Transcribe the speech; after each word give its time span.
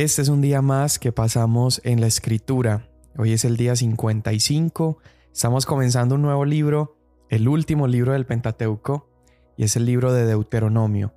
Este 0.00 0.22
es 0.22 0.30
un 0.30 0.40
día 0.40 0.62
más 0.62 0.98
que 0.98 1.12
pasamos 1.12 1.82
en 1.84 2.00
la 2.00 2.06
escritura. 2.06 2.88
Hoy 3.18 3.34
es 3.34 3.44
el 3.44 3.58
día 3.58 3.76
55. 3.76 4.96
Estamos 5.30 5.66
comenzando 5.66 6.14
un 6.14 6.22
nuevo 6.22 6.46
libro, 6.46 6.96
el 7.28 7.46
último 7.46 7.86
libro 7.86 8.14
del 8.14 8.24
Pentateuco, 8.24 9.10
y 9.58 9.64
es 9.64 9.76
el 9.76 9.84
libro 9.84 10.14
de 10.14 10.24
Deuteronomio. 10.24 11.12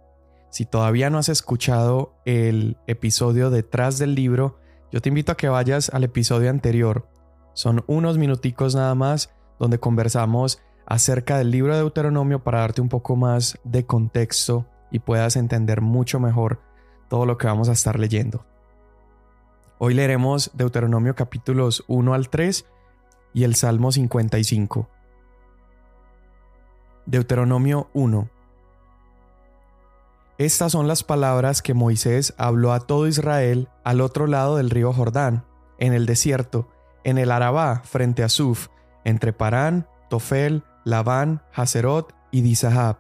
Si 0.51 0.65
todavía 0.65 1.09
no 1.09 1.17
has 1.17 1.29
escuchado 1.29 2.17
el 2.25 2.75
episodio 2.85 3.51
detrás 3.51 3.99
del 3.99 4.15
libro, 4.15 4.59
yo 4.91 4.99
te 4.99 5.07
invito 5.07 5.31
a 5.31 5.37
que 5.37 5.47
vayas 5.47 5.89
al 5.93 6.03
episodio 6.03 6.49
anterior. 6.49 7.07
Son 7.53 7.85
unos 7.87 8.17
minuticos 8.17 8.75
nada 8.75 8.95
más 8.95 9.33
donde 9.59 9.79
conversamos 9.79 10.61
acerca 10.85 11.37
del 11.37 11.51
libro 11.51 11.71
de 11.71 11.79
Deuteronomio 11.79 12.43
para 12.43 12.59
darte 12.59 12.81
un 12.81 12.89
poco 12.89 13.15
más 13.15 13.57
de 13.63 13.85
contexto 13.85 14.67
y 14.91 14.99
puedas 14.99 15.37
entender 15.37 15.79
mucho 15.79 16.19
mejor 16.19 16.59
todo 17.07 17.25
lo 17.25 17.37
que 17.37 17.47
vamos 17.47 17.69
a 17.69 17.71
estar 17.71 17.97
leyendo. 17.97 18.45
Hoy 19.79 19.95
leeremos 19.95 20.51
Deuteronomio 20.53 21.15
capítulos 21.15 21.83
1 21.87 22.13
al 22.13 22.29
3 22.29 22.65
y 23.33 23.43
el 23.43 23.55
Salmo 23.55 23.91
55. 23.91 24.87
Deuteronomio 27.07 27.89
1 27.93 28.29
Estas 30.37 30.71
son 30.71 30.87
las 30.87 31.03
palabras 31.03 31.63
que 31.63 31.73
Moisés 31.73 32.35
habló 32.37 32.71
a 32.71 32.81
todo 32.81 33.07
Israel 33.07 33.67
al 33.83 33.99
otro 33.99 34.27
lado 34.27 34.57
del 34.57 34.69
río 34.69 34.93
Jordán, 34.93 35.43
en 35.79 35.93
el 35.93 36.05
desierto, 36.05 36.69
en 37.03 37.17
el 37.17 37.31
Arabá, 37.31 37.81
frente 37.83 38.23
a 38.23 38.29
Suf, 38.29 38.67
entre 39.03 39.33
Parán, 39.33 39.87
Tofel, 40.07 40.63
Labán, 40.85 41.41
Haserot 41.51 42.13
y 42.29 42.41
Dizahab. 42.41 42.99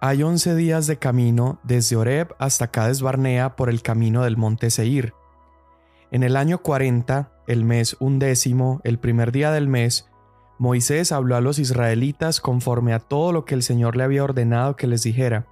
Hay 0.00 0.24
once 0.24 0.56
días 0.56 0.88
de 0.88 0.98
camino 0.98 1.60
desde 1.62 1.94
Oreb 1.94 2.34
hasta 2.40 2.72
Cades 2.72 3.02
Barnea 3.02 3.54
por 3.54 3.70
el 3.70 3.82
camino 3.82 4.24
del 4.24 4.36
monte 4.36 4.68
Seir 4.70 5.14
en 6.12 6.22
el 6.22 6.36
año 6.36 6.58
40, 6.58 7.32
el 7.46 7.64
mes 7.64 7.96
undécimo, 7.98 8.82
el 8.84 8.98
primer 8.98 9.32
día 9.32 9.50
del 9.50 9.66
mes, 9.66 10.10
Moisés 10.58 11.10
habló 11.10 11.36
a 11.36 11.40
los 11.40 11.58
israelitas 11.58 12.38
conforme 12.42 12.92
a 12.92 12.98
todo 12.98 13.32
lo 13.32 13.46
que 13.46 13.54
el 13.54 13.62
Señor 13.62 13.96
le 13.96 14.04
había 14.04 14.22
ordenado 14.22 14.76
que 14.76 14.86
les 14.86 15.02
dijera, 15.02 15.46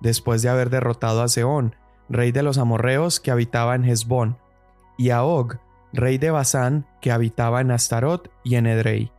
después 0.00 0.40
de 0.40 0.48
haber 0.48 0.70
derrotado 0.70 1.20
a 1.20 1.28
Seón, 1.28 1.76
rey 2.08 2.32
de 2.32 2.42
los 2.42 2.56
amorreos 2.56 3.20
que 3.20 3.30
habitaba 3.30 3.74
en 3.74 3.84
Hezbón, 3.84 4.38
y 4.96 5.10
a 5.10 5.22
Og, 5.22 5.58
rey 5.92 6.16
de 6.16 6.30
Basán, 6.30 6.86
que 7.02 7.12
habitaba 7.12 7.60
en 7.60 7.70
Astarot 7.70 8.30
y 8.42 8.54
en 8.54 8.66
Edrei. 8.66 9.12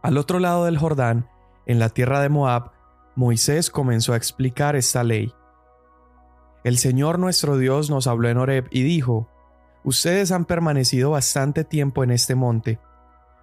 Al 0.00 0.16
otro 0.16 0.38
lado 0.38 0.64
del 0.64 0.78
Jordán, 0.78 1.28
en 1.66 1.80
la 1.80 1.88
tierra 1.88 2.20
de 2.20 2.28
Moab, 2.28 2.70
Moisés 3.16 3.68
comenzó 3.68 4.12
a 4.12 4.16
explicar 4.16 4.76
esta 4.76 5.02
ley. 5.02 5.34
El 6.62 6.78
Señor 6.78 7.18
nuestro 7.18 7.58
Dios 7.58 7.90
nos 7.90 8.06
habló 8.06 8.28
en 8.28 8.38
Horeb 8.38 8.68
y 8.70 8.84
dijo, 8.84 9.28
Ustedes 9.84 10.30
han 10.32 10.44
permanecido 10.44 11.10
bastante 11.10 11.64
tiempo 11.64 12.04
en 12.04 12.10
este 12.10 12.34
monte. 12.34 12.78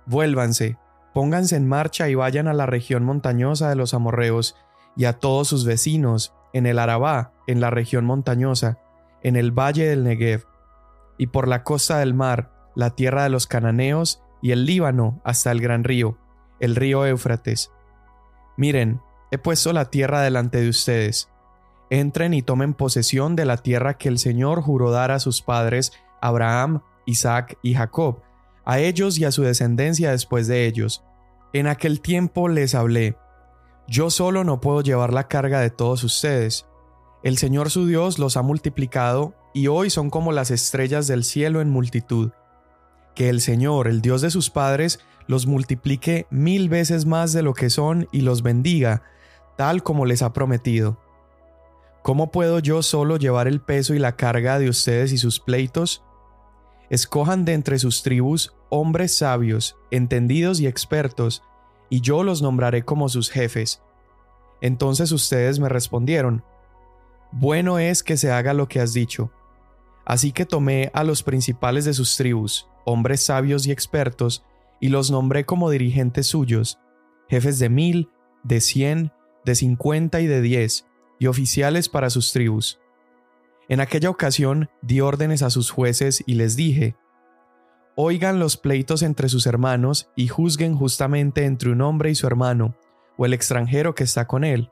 Vuélvanse, 0.06 0.78
pónganse 1.14 1.56
en 1.56 1.68
marcha 1.68 2.10
y 2.10 2.16
vayan 2.16 2.48
a 2.48 2.54
la 2.54 2.66
región 2.66 3.04
montañosa 3.04 3.70
de 3.70 3.76
los 3.76 3.94
amorreos 3.94 4.56
y 4.96 5.06
a 5.06 5.14
todos 5.14 5.48
sus 5.48 5.66
vecinos, 5.66 6.34
en 6.54 6.66
el 6.66 6.80
Arabá, 6.80 7.34
en 7.46 7.60
la 7.60 7.70
región 7.70 8.06
montañosa, 8.06 8.80
en 9.22 9.36
el 9.36 9.52
valle 9.52 9.88
del 9.88 10.04
Negev, 10.04 10.46
y 11.18 11.28
por 11.28 11.48
la 11.48 11.64
costa 11.64 12.00
del 12.00 12.14
mar, 12.14 12.52
la 12.76 12.92
tierra 12.92 13.24
de 13.24 13.30
los 13.30 13.48
cananeos 13.48 14.22
y 14.42 14.52
el 14.52 14.66
Líbano 14.66 15.22
hasta 15.24 15.52
el 15.52 15.62
gran 15.62 15.84
río, 15.84 16.18
el 16.60 16.76
río 16.76 17.06
Éufrates. 17.06 17.72
Miren, 18.56 19.02
he 19.32 19.38
puesto 19.38 19.74
la 19.74 19.86
tierra 19.86 20.22
delante 20.22 20.62
de 20.62 20.70
ustedes. 20.70 21.30
Entren 21.90 22.34
y 22.34 22.42
tomen 22.42 22.74
posesión 22.74 23.36
de 23.36 23.46
la 23.46 23.58
tierra 23.58 23.98
que 23.98 24.10
el 24.10 24.20
Señor 24.20 24.62
juró 24.62 24.92
dar 24.92 25.12
a 25.12 25.20
sus 25.20 25.42
padres 25.42 25.94
Abraham, 26.22 26.82
Isaac 27.06 27.58
y 27.62 27.74
Jacob, 27.74 28.22
a 28.66 28.80
ellos 28.80 29.18
y 29.18 29.26
a 29.26 29.32
su 29.32 29.44
descendencia 29.44 30.12
después 30.12 30.48
de 30.48 30.66
ellos. 30.66 31.04
En 31.54 31.68
aquel 31.68 32.02
tiempo 32.02 32.50
les 32.50 32.76
hablé, 32.76 33.16
yo 33.88 34.10
solo 34.10 34.44
no 34.44 34.60
puedo 34.60 34.82
llevar 34.82 35.14
la 35.14 35.30
carga 35.30 35.62
de 35.62 35.70
todos 35.70 36.04
ustedes. 36.04 36.68
El 37.24 37.38
Señor 37.38 37.72
su 37.72 37.88
Dios 37.88 38.20
los 38.20 38.36
ha 38.36 38.42
multiplicado 38.42 39.34
y 39.54 39.68
hoy 39.68 39.90
son 39.90 40.10
como 40.10 40.34
las 40.34 40.52
estrellas 40.52 41.08
del 41.08 41.24
cielo 41.24 41.62
en 41.62 41.70
multitud. 41.70 42.32
Que 43.16 43.30
el 43.30 43.40
Señor, 43.40 43.88
el 43.88 44.02
Dios 44.02 44.22
de 44.22 44.30
sus 44.30 44.50
padres, 44.50 45.00
los 45.26 45.48
multiplique 45.48 46.28
mil 46.30 46.68
veces 46.68 47.06
más 47.06 47.32
de 47.32 47.44
lo 47.44 47.54
que 47.54 47.70
son 47.70 48.10
y 48.12 48.22
los 48.22 48.44
bendiga, 48.44 49.04
tal 49.56 49.84
como 49.84 50.06
les 50.06 50.22
ha 50.22 50.34
prometido. 50.34 51.00
¿Cómo 52.04 52.30
puedo 52.30 52.60
yo 52.60 52.84
solo 52.84 53.16
llevar 53.16 53.48
el 53.48 53.62
peso 53.62 53.94
y 53.94 54.00
la 54.00 54.18
carga 54.18 54.60
de 54.60 54.70
ustedes 54.70 55.14
y 55.14 55.18
sus 55.18 55.40
pleitos? 55.40 56.04
Escojan 56.90 57.46
de 57.46 57.54
entre 57.54 57.80
sus 57.80 58.04
tribus 58.04 58.54
hombres 58.70 59.18
sabios, 59.18 59.78
entendidos 59.92 60.60
y 60.60 60.68
expertos, 60.68 61.44
y 61.90 62.02
yo 62.02 62.24
los 62.24 62.42
nombraré 62.42 62.84
como 62.84 63.10
sus 63.10 63.30
jefes. 63.30 63.82
Entonces 64.62 65.12
ustedes 65.12 65.60
me 65.60 65.70
respondieron, 65.70 66.44
Bueno 67.32 67.80
es 67.80 68.04
que 68.04 68.18
se 68.18 68.32
haga 68.32 68.54
lo 68.54 68.68
que 68.68 68.80
has 68.80 68.94
dicho. 68.94 69.32
Así 70.06 70.32
que 70.32 70.46
tomé 70.46 70.90
a 70.94 71.04
los 71.04 71.24
principales 71.24 71.86
de 71.86 71.94
sus 71.94 72.16
tribus, 72.16 72.68
hombres 72.86 73.22
sabios 73.22 73.68
y 73.68 73.72
expertos, 73.72 74.46
y 74.80 74.90
los 74.90 75.12
nombré 75.12 75.46
como 75.46 75.70
dirigentes 75.70 76.28
suyos, 76.28 76.80
jefes 77.28 77.60
de 77.60 77.70
mil, 77.70 78.10
de 78.44 78.62
cien, 78.62 79.12
de 79.44 79.56
cincuenta 79.56 80.22
y 80.22 80.28
de 80.28 80.42
diez, 80.42 80.86
y 81.20 81.28
oficiales 81.28 81.90
para 81.90 82.10
sus 82.10 82.32
tribus. 82.32 82.80
En 83.70 83.80
aquella 83.82 84.10
ocasión 84.10 84.70
di 84.82 85.02
órdenes 85.02 85.42
a 85.42 85.50
sus 85.50 85.72
jueces 85.72 86.24
y 86.26 86.36
les 86.36 86.56
dije, 86.56 86.96
Oigan 88.00 88.40
los 88.40 88.58
pleitos 88.58 89.02
entre 89.02 89.28
sus 89.28 89.48
hermanos 89.48 90.12
y 90.16 90.28
juzguen 90.28 90.76
justamente 90.76 91.46
entre 91.46 91.72
un 91.72 91.82
hombre 91.82 92.12
y 92.12 92.16
su 92.16 92.28
hermano, 92.28 92.76
o 93.18 93.26
el 93.26 93.34
extranjero 93.34 93.96
que 93.96 94.04
está 94.04 94.28
con 94.28 94.44
él. 94.44 94.70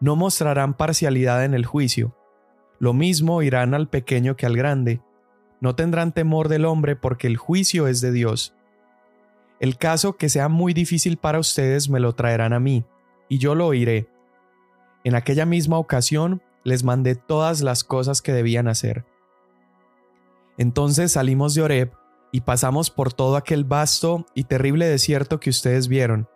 No 0.00 0.16
mostrarán 0.16 0.74
parcialidad 0.74 1.44
en 1.44 1.54
el 1.54 1.64
juicio. 1.64 2.16
Lo 2.80 2.92
mismo 2.92 3.42
irán 3.42 3.72
al 3.72 3.88
pequeño 3.88 4.36
que 4.36 4.46
al 4.46 4.56
grande. 4.56 5.00
No 5.60 5.76
tendrán 5.76 6.12
temor 6.12 6.48
del 6.48 6.64
hombre 6.64 6.96
porque 6.96 7.28
el 7.28 7.36
juicio 7.36 7.86
es 7.86 8.00
de 8.00 8.10
Dios. 8.10 8.54
El 9.60 9.76
caso 9.76 10.16
que 10.16 10.28
sea 10.28 10.48
muy 10.48 10.72
difícil 10.72 11.18
para 11.18 11.38
ustedes 11.38 11.88
me 11.88 12.00
lo 12.00 12.14
traerán 12.14 12.52
a 12.52 12.60
mí, 12.60 12.84
y 13.28 13.38
yo 13.38 13.54
lo 13.54 13.66
oiré. 13.66 14.08
En 15.04 15.14
aquella 15.14 15.46
misma 15.46 15.78
ocasión 15.78 16.42
les 16.64 16.84
mandé 16.84 17.14
todas 17.14 17.62
las 17.62 17.84
cosas 17.84 18.22
que 18.22 18.32
debían 18.32 18.68
hacer. 18.68 19.04
Entonces 20.58 21.12
salimos 21.12 21.54
de 21.54 21.62
Oreb 21.62 21.92
y 22.32 22.42
pasamos 22.42 22.90
por 22.90 23.12
todo 23.12 23.36
aquel 23.36 23.64
vasto 23.64 24.26
y 24.34 24.44
terrible 24.44 24.86
desierto 24.86 25.40
que 25.40 25.50
ustedes 25.50 25.88
vieron, 25.88 26.28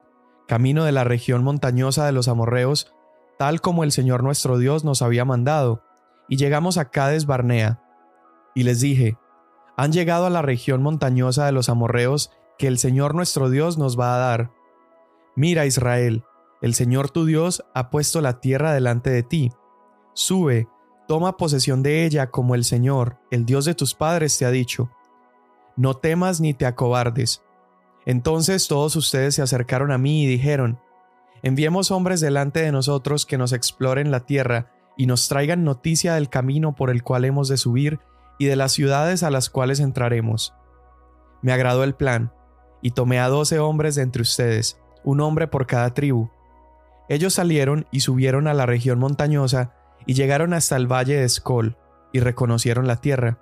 camino 0.48 0.84
de 0.84 0.92
la 0.92 1.04
región 1.04 1.44
montañosa 1.44 2.06
de 2.06 2.12
los 2.12 2.28
amorreos, 2.28 2.92
tal 3.38 3.60
como 3.60 3.84
el 3.84 3.92
Señor 3.92 4.22
nuestro 4.22 4.58
Dios 4.58 4.84
nos 4.84 5.02
había 5.02 5.24
mandado, 5.24 5.82
y 6.28 6.36
llegamos 6.36 6.78
a 6.78 6.90
Cades 6.90 7.26
Barnea. 7.26 7.82
Y 8.54 8.62
les 8.62 8.80
dije, 8.80 9.18
han 9.76 9.92
llegado 9.92 10.26
a 10.26 10.30
la 10.30 10.42
región 10.42 10.82
montañosa 10.82 11.46
de 11.46 11.52
los 11.52 11.68
amorreos 11.68 12.30
que 12.58 12.66
el 12.66 12.78
Señor 12.78 13.14
nuestro 13.14 13.50
Dios 13.50 13.76
nos 13.76 13.98
va 13.98 14.14
a 14.14 14.18
dar. 14.18 14.50
Mira 15.36 15.66
Israel, 15.66 16.24
el 16.62 16.74
Señor 16.74 17.10
tu 17.10 17.26
Dios 17.26 17.64
ha 17.74 17.90
puesto 17.90 18.20
la 18.20 18.40
tierra 18.40 18.72
delante 18.72 19.10
de 19.10 19.22
ti 19.22 19.52
Sube, 20.14 20.68
toma 21.06 21.36
posesión 21.36 21.82
de 21.82 22.04
ella 22.04 22.30
como 22.30 22.54
el 22.54 22.64
Señor, 22.64 23.18
el 23.30 23.44
Dios 23.44 23.64
de 23.64 23.74
tus 23.74 23.94
padres, 23.94 24.38
te 24.38 24.46
ha 24.46 24.50
dicho. 24.50 24.90
No 25.76 25.94
temas 25.94 26.40
ni 26.40 26.54
te 26.54 26.66
acobardes. 26.66 27.42
Entonces 28.06 28.68
todos 28.68 28.96
ustedes 28.96 29.34
se 29.34 29.42
acercaron 29.42 29.92
a 29.92 29.98
mí 29.98 30.24
y 30.24 30.26
dijeron, 30.26 30.78
Enviemos 31.42 31.90
hombres 31.90 32.20
delante 32.20 32.60
de 32.60 32.72
nosotros 32.72 33.26
que 33.26 33.36
nos 33.36 33.52
exploren 33.52 34.10
la 34.10 34.20
tierra 34.20 34.70
y 34.96 35.06
nos 35.06 35.28
traigan 35.28 35.62
noticia 35.62 36.14
del 36.14 36.30
camino 36.30 36.74
por 36.74 36.88
el 36.88 37.02
cual 37.02 37.26
hemos 37.26 37.48
de 37.48 37.58
subir 37.58 38.00
y 38.38 38.46
de 38.46 38.56
las 38.56 38.72
ciudades 38.72 39.22
a 39.22 39.30
las 39.30 39.50
cuales 39.50 39.80
entraremos. 39.80 40.54
Me 41.42 41.52
agradó 41.52 41.84
el 41.84 41.94
plan, 41.94 42.32
y 42.80 42.92
tomé 42.92 43.18
a 43.18 43.28
doce 43.28 43.58
hombres 43.58 43.94
de 43.94 44.02
entre 44.02 44.22
ustedes, 44.22 44.80
un 45.04 45.20
hombre 45.20 45.46
por 45.46 45.66
cada 45.66 45.92
tribu. 45.92 46.30
Ellos 47.08 47.34
salieron 47.34 47.86
y 47.90 48.00
subieron 48.00 48.46
a 48.46 48.54
la 48.54 48.66
región 48.66 48.98
montañosa 48.98 49.74
y 50.06 50.14
llegaron 50.14 50.52
hasta 50.52 50.76
el 50.76 50.90
valle 50.90 51.16
de 51.16 51.24
Escol, 51.24 51.76
y 52.12 52.20
reconocieron 52.20 52.86
la 52.86 53.00
tierra. 53.00 53.40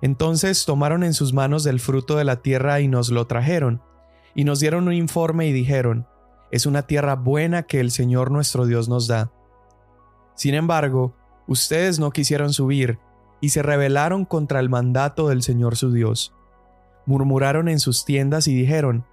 Entonces 0.00 0.64
tomaron 0.64 1.02
en 1.02 1.14
sus 1.14 1.32
manos 1.32 1.64
del 1.64 1.80
fruto 1.80 2.16
de 2.16 2.24
la 2.24 2.42
tierra 2.42 2.80
y 2.80 2.88
nos 2.88 3.10
lo 3.10 3.26
trajeron, 3.26 3.82
y 4.34 4.44
nos 4.44 4.60
dieron 4.60 4.86
un 4.86 4.94
informe 4.94 5.46
y 5.46 5.52
dijeron, 5.52 6.06
es 6.50 6.66
una 6.66 6.82
tierra 6.82 7.14
buena 7.14 7.64
que 7.64 7.80
el 7.80 7.90
Señor 7.90 8.30
nuestro 8.30 8.66
Dios 8.66 8.88
nos 8.88 9.06
da. 9.06 9.32
Sin 10.34 10.54
embargo, 10.54 11.14
ustedes 11.46 11.98
no 11.98 12.10
quisieron 12.10 12.52
subir, 12.52 12.98
y 13.40 13.50
se 13.50 13.62
rebelaron 13.62 14.24
contra 14.24 14.60
el 14.60 14.68
mandato 14.68 15.28
del 15.28 15.42
Señor 15.42 15.76
su 15.76 15.92
Dios. 15.92 16.34
Murmuraron 17.06 17.68
en 17.68 17.80
sus 17.80 18.04
tiendas 18.04 18.48
y 18.48 18.54
dijeron, 18.54 19.04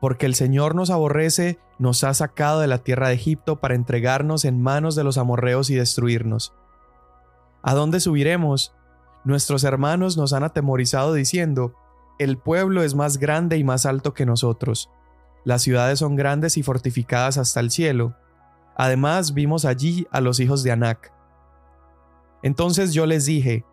porque 0.00 0.26
el 0.26 0.34
Señor 0.34 0.74
nos 0.74 0.90
aborrece, 0.90 1.58
nos 1.78 2.04
ha 2.04 2.14
sacado 2.14 2.60
de 2.60 2.66
la 2.66 2.78
tierra 2.78 3.08
de 3.08 3.14
Egipto 3.14 3.60
para 3.60 3.74
entregarnos 3.74 4.44
en 4.44 4.60
manos 4.60 4.94
de 4.96 5.04
los 5.04 5.18
amorreos 5.18 5.70
y 5.70 5.74
destruirnos. 5.74 6.54
¿A 7.62 7.74
dónde 7.74 8.00
subiremos? 8.00 8.74
Nuestros 9.24 9.64
hermanos 9.64 10.16
nos 10.16 10.32
han 10.32 10.42
atemorizado 10.44 11.12
diciendo, 11.12 11.74
el 12.18 12.38
pueblo 12.38 12.82
es 12.82 12.94
más 12.94 13.18
grande 13.18 13.58
y 13.58 13.64
más 13.64 13.84
alto 13.84 14.14
que 14.14 14.24
nosotros. 14.24 14.90
Las 15.44 15.62
ciudades 15.62 15.98
son 15.98 16.16
grandes 16.16 16.56
y 16.56 16.62
fortificadas 16.62 17.38
hasta 17.38 17.60
el 17.60 17.70
cielo. 17.70 18.14
Además 18.76 19.34
vimos 19.34 19.64
allí 19.66 20.06
a 20.10 20.20
los 20.20 20.40
hijos 20.40 20.62
de 20.62 20.70
Anac. 20.70 21.12
Entonces 22.42 22.94
yo 22.94 23.04
les 23.04 23.26
dije, 23.26 23.64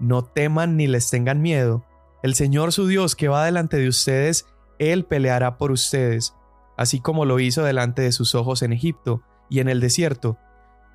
no 0.00 0.24
teman 0.24 0.76
ni 0.76 0.86
les 0.88 1.10
tengan 1.10 1.40
miedo. 1.40 1.84
El 2.22 2.34
Señor 2.34 2.72
su 2.72 2.86
Dios 2.86 3.14
que 3.14 3.28
va 3.28 3.44
delante 3.44 3.76
de 3.76 3.88
ustedes, 3.88 4.46
Él 4.78 5.04
peleará 5.04 5.58
por 5.58 5.70
ustedes, 5.70 6.34
así 6.76 7.00
como 7.00 7.24
lo 7.24 7.40
hizo 7.40 7.62
delante 7.62 8.02
de 8.02 8.12
sus 8.12 8.34
ojos 8.34 8.62
en 8.62 8.72
Egipto 8.72 9.22
y 9.50 9.60
en 9.60 9.68
el 9.68 9.80
desierto, 9.80 10.38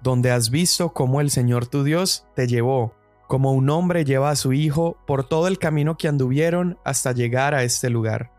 donde 0.01 0.31
has 0.31 0.49
visto 0.49 0.93
cómo 0.93 1.21
el 1.21 1.29
Señor 1.29 1.67
tu 1.67 1.83
Dios 1.83 2.25
te 2.35 2.47
llevó, 2.47 2.93
como 3.27 3.53
un 3.53 3.69
hombre 3.69 4.05
lleva 4.05 4.29
a 4.29 4.35
su 4.35 4.53
hijo 4.53 4.97
por 5.07 5.23
todo 5.23 5.47
el 5.47 5.57
camino 5.57 5.97
que 5.97 6.07
anduvieron 6.07 6.77
hasta 6.83 7.13
llegar 7.13 7.53
a 7.55 7.63
este 7.63 7.89
lugar. 7.89 8.31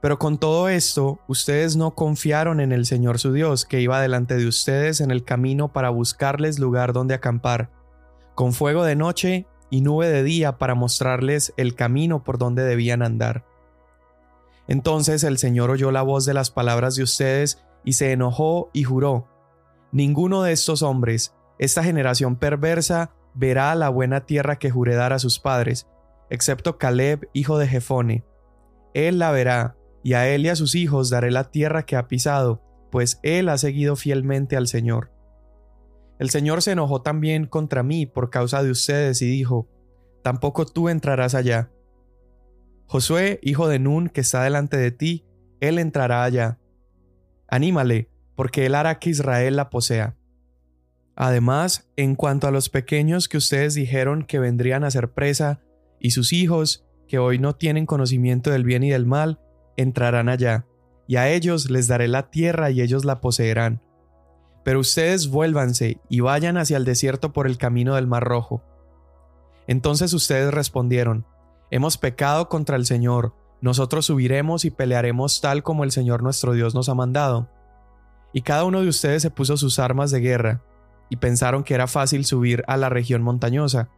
Pero 0.00 0.18
con 0.18 0.36
todo 0.36 0.68
esto, 0.68 1.18
ustedes 1.28 1.76
no 1.76 1.94
confiaron 1.94 2.60
en 2.60 2.72
el 2.72 2.84
Señor 2.84 3.18
su 3.18 3.32
Dios, 3.32 3.64
que 3.64 3.80
iba 3.80 4.02
delante 4.02 4.36
de 4.36 4.46
ustedes 4.46 5.00
en 5.00 5.10
el 5.10 5.24
camino 5.24 5.72
para 5.72 5.88
buscarles 5.88 6.58
lugar 6.58 6.92
donde 6.92 7.14
acampar, 7.14 7.70
con 8.34 8.52
fuego 8.52 8.84
de 8.84 8.96
noche 8.96 9.46
y 9.70 9.80
nube 9.80 10.08
de 10.08 10.22
día 10.22 10.58
para 10.58 10.74
mostrarles 10.74 11.54
el 11.56 11.74
camino 11.74 12.22
por 12.22 12.36
donde 12.36 12.64
debían 12.64 13.02
andar. 13.02 13.46
Entonces 14.68 15.24
el 15.24 15.38
Señor 15.38 15.70
oyó 15.70 15.90
la 15.90 16.02
voz 16.02 16.24
de 16.24 16.34
las 16.34 16.50
palabras 16.50 16.96
de 16.96 17.02
ustedes 17.02 17.62
y 17.84 17.94
se 17.94 18.12
enojó 18.12 18.70
y 18.72 18.84
juró, 18.84 19.28
Ninguno 19.92 20.42
de 20.42 20.52
estos 20.52 20.82
hombres, 20.82 21.34
esta 21.58 21.84
generación 21.84 22.36
perversa, 22.36 23.12
verá 23.34 23.74
la 23.74 23.88
buena 23.88 24.26
tierra 24.26 24.56
que 24.56 24.70
juré 24.70 24.94
dar 24.94 25.12
a 25.12 25.18
sus 25.18 25.38
padres, 25.38 25.86
excepto 26.30 26.78
Caleb, 26.78 27.28
hijo 27.32 27.58
de 27.58 27.68
Jefone. 27.68 28.24
Él 28.94 29.18
la 29.18 29.30
verá, 29.30 29.76
y 30.02 30.14
a 30.14 30.28
él 30.28 30.46
y 30.46 30.48
a 30.48 30.56
sus 30.56 30.74
hijos 30.74 31.10
daré 31.10 31.30
la 31.30 31.50
tierra 31.50 31.84
que 31.84 31.96
ha 31.96 32.08
pisado, 32.08 32.62
pues 32.90 33.20
él 33.22 33.48
ha 33.48 33.58
seguido 33.58 33.96
fielmente 33.96 34.56
al 34.56 34.68
Señor. 34.68 35.12
El 36.18 36.30
Señor 36.30 36.62
se 36.62 36.72
enojó 36.72 37.02
también 37.02 37.46
contra 37.46 37.82
mí 37.82 38.06
por 38.06 38.30
causa 38.30 38.62
de 38.62 38.70
ustedes 38.70 39.20
y 39.22 39.26
dijo, 39.26 39.68
Tampoco 40.22 40.64
tú 40.64 40.88
entrarás 40.88 41.34
allá. 41.34 41.70
Josué, 42.86 43.40
hijo 43.42 43.68
de 43.68 43.78
Nun, 43.78 44.08
que 44.08 44.20
está 44.20 44.42
delante 44.42 44.76
de 44.76 44.90
ti, 44.90 45.24
él 45.60 45.78
entrará 45.78 46.24
allá. 46.24 46.58
Anímale, 47.48 48.10
porque 48.36 48.66
él 48.66 48.74
hará 48.74 48.98
que 48.98 49.10
Israel 49.10 49.56
la 49.56 49.70
posea. 49.70 50.16
Además, 51.16 51.90
en 51.96 52.16
cuanto 52.16 52.48
a 52.48 52.50
los 52.50 52.68
pequeños 52.68 53.28
que 53.28 53.36
ustedes 53.36 53.74
dijeron 53.74 54.24
que 54.24 54.38
vendrían 54.38 54.84
a 54.84 54.90
ser 54.90 55.12
presa, 55.12 55.60
y 56.00 56.10
sus 56.10 56.32
hijos, 56.32 56.84
que 57.08 57.18
hoy 57.18 57.38
no 57.38 57.54
tienen 57.54 57.86
conocimiento 57.86 58.50
del 58.50 58.64
bien 58.64 58.82
y 58.82 58.90
del 58.90 59.06
mal, 59.06 59.40
entrarán 59.76 60.28
allá, 60.28 60.66
y 61.06 61.16
a 61.16 61.30
ellos 61.30 61.70
les 61.70 61.86
daré 61.86 62.08
la 62.08 62.30
tierra 62.30 62.70
y 62.70 62.80
ellos 62.80 63.04
la 63.04 63.20
poseerán. 63.20 63.82
Pero 64.64 64.80
ustedes 64.80 65.28
vuélvanse 65.28 66.00
y 66.08 66.20
vayan 66.20 66.56
hacia 66.56 66.76
el 66.76 66.84
desierto 66.84 67.32
por 67.32 67.46
el 67.46 67.58
camino 67.58 67.94
del 67.94 68.06
Mar 68.06 68.24
Rojo. 68.24 68.62
Entonces 69.66 70.12
ustedes 70.12 70.52
respondieron, 70.52 71.26
Hemos 71.70 71.98
pecado 71.98 72.48
contra 72.48 72.76
el 72.76 72.86
Señor, 72.86 73.34
nosotros 73.60 74.06
subiremos 74.06 74.64
y 74.64 74.70
pelearemos 74.70 75.40
tal 75.40 75.62
como 75.62 75.84
el 75.84 75.90
Señor 75.90 76.22
nuestro 76.22 76.52
Dios 76.52 76.74
nos 76.74 76.88
ha 76.88 76.94
mandado. 76.94 77.48
Y 78.32 78.42
cada 78.42 78.64
uno 78.64 78.82
de 78.82 78.88
ustedes 78.88 79.22
se 79.22 79.30
puso 79.30 79.56
sus 79.56 79.78
armas 79.78 80.10
de 80.10 80.20
guerra, 80.20 80.62
y 81.08 81.16
pensaron 81.16 81.64
que 81.64 81.74
era 81.74 81.86
fácil 81.86 82.24
subir 82.24 82.64
a 82.66 82.76
la 82.76 82.88
región 82.88 83.22
montañosa. 83.22 83.88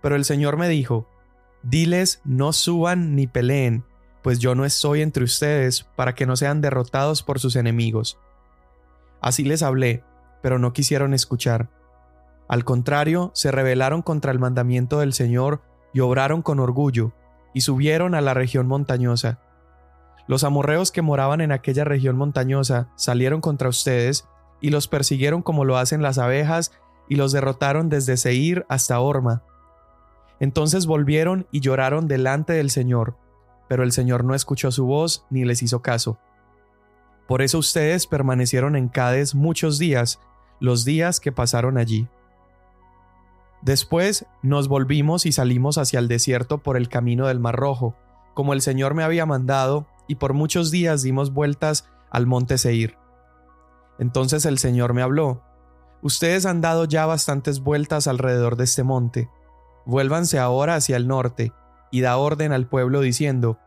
Pero 0.00 0.16
el 0.16 0.24
Señor 0.24 0.56
me 0.56 0.68
dijo, 0.68 1.08
Diles, 1.62 2.20
no 2.24 2.52
suban 2.52 3.14
ni 3.14 3.26
peleen, 3.26 3.84
pues 4.22 4.38
yo 4.38 4.54
no 4.54 4.64
estoy 4.64 5.02
entre 5.02 5.24
ustedes 5.24 5.84
para 5.96 6.14
que 6.14 6.26
no 6.26 6.36
sean 6.36 6.60
derrotados 6.60 7.22
por 7.22 7.38
sus 7.38 7.56
enemigos. 7.56 8.18
Así 9.20 9.44
les 9.44 9.62
hablé, 9.62 10.04
pero 10.42 10.58
no 10.58 10.72
quisieron 10.72 11.14
escuchar. 11.14 11.68
Al 12.48 12.64
contrario, 12.64 13.30
se 13.34 13.52
rebelaron 13.52 14.02
contra 14.02 14.32
el 14.32 14.38
mandamiento 14.38 14.98
del 15.00 15.12
Señor 15.12 15.62
y 15.92 16.00
obraron 16.00 16.42
con 16.42 16.60
orgullo, 16.60 17.12
y 17.54 17.62
subieron 17.62 18.14
a 18.14 18.20
la 18.20 18.34
región 18.34 18.66
montañosa. 18.66 19.38
Los 20.26 20.44
amorreos 20.44 20.92
que 20.92 21.02
moraban 21.02 21.40
en 21.40 21.52
aquella 21.52 21.84
región 21.84 22.16
montañosa 22.16 22.88
salieron 22.96 23.40
contra 23.40 23.68
ustedes 23.68 24.26
y 24.60 24.70
los 24.70 24.88
persiguieron 24.88 25.42
como 25.42 25.64
lo 25.64 25.76
hacen 25.76 26.02
las 26.02 26.18
abejas 26.18 26.72
y 27.08 27.16
los 27.16 27.32
derrotaron 27.32 27.88
desde 27.88 28.16
Seir 28.16 28.64
hasta 28.68 29.00
Orma. 29.00 29.42
Entonces 30.40 30.86
volvieron 30.86 31.46
y 31.50 31.60
lloraron 31.60 32.08
delante 32.08 32.52
del 32.52 32.70
Señor, 32.70 33.16
pero 33.68 33.82
el 33.82 33.92
Señor 33.92 34.24
no 34.24 34.34
escuchó 34.34 34.70
su 34.70 34.86
voz 34.86 35.26
ni 35.30 35.44
les 35.44 35.62
hizo 35.62 35.82
caso. 35.82 36.18
Por 37.26 37.42
eso 37.42 37.58
ustedes 37.58 38.06
permanecieron 38.06 38.76
en 38.76 38.88
Cades 38.88 39.34
muchos 39.34 39.78
días, 39.78 40.20
los 40.60 40.84
días 40.84 41.20
que 41.20 41.32
pasaron 41.32 41.78
allí. 41.78 42.08
Después 43.62 44.26
nos 44.42 44.66
volvimos 44.66 45.24
y 45.24 45.32
salimos 45.32 45.78
hacia 45.78 46.00
el 46.00 46.08
desierto 46.08 46.58
por 46.58 46.76
el 46.76 46.88
camino 46.88 47.28
del 47.28 47.38
Mar 47.38 47.54
Rojo, 47.54 47.96
como 48.34 48.52
el 48.52 48.60
Señor 48.60 48.94
me 48.94 49.04
había 49.04 49.24
mandado, 49.24 49.86
y 50.08 50.16
por 50.16 50.34
muchos 50.34 50.72
días 50.72 51.02
dimos 51.02 51.32
vueltas 51.32 51.88
al 52.10 52.26
monte 52.26 52.58
Seir. 52.58 52.96
Entonces 53.98 54.46
el 54.46 54.58
Señor 54.58 54.94
me 54.94 55.02
habló, 55.02 55.42
Ustedes 56.02 56.46
han 56.46 56.60
dado 56.60 56.84
ya 56.84 57.06
bastantes 57.06 57.60
vueltas 57.60 58.08
alrededor 58.08 58.56
de 58.56 58.64
este 58.64 58.82
monte, 58.82 59.30
vuélvanse 59.86 60.40
ahora 60.40 60.74
hacia 60.74 60.96
el 60.96 61.06
norte, 61.06 61.52
y 61.92 62.00
da 62.00 62.16
orden 62.16 62.52
al 62.52 62.68
pueblo 62.68 63.00
diciendo, 63.00 63.58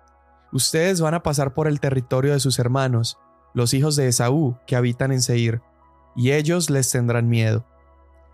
Ustedes 0.52 1.00
van 1.00 1.14
a 1.14 1.24
pasar 1.24 1.54
por 1.54 1.68
el 1.68 1.80
territorio 1.80 2.34
de 2.34 2.42
sus 2.42 2.60
hermanos, 2.60 3.18
los 3.54 3.74
hijos 3.74 3.96
de 3.96 4.10
Esaú, 4.10 4.58
que 4.68 4.76
habitan 4.76 5.14
en 5.14 5.22
Seir, 5.22 5.62
y 6.18 6.32
ellos 6.32 6.70
les 6.70 6.92
tendrán 6.92 7.30
miedo. 7.30 7.66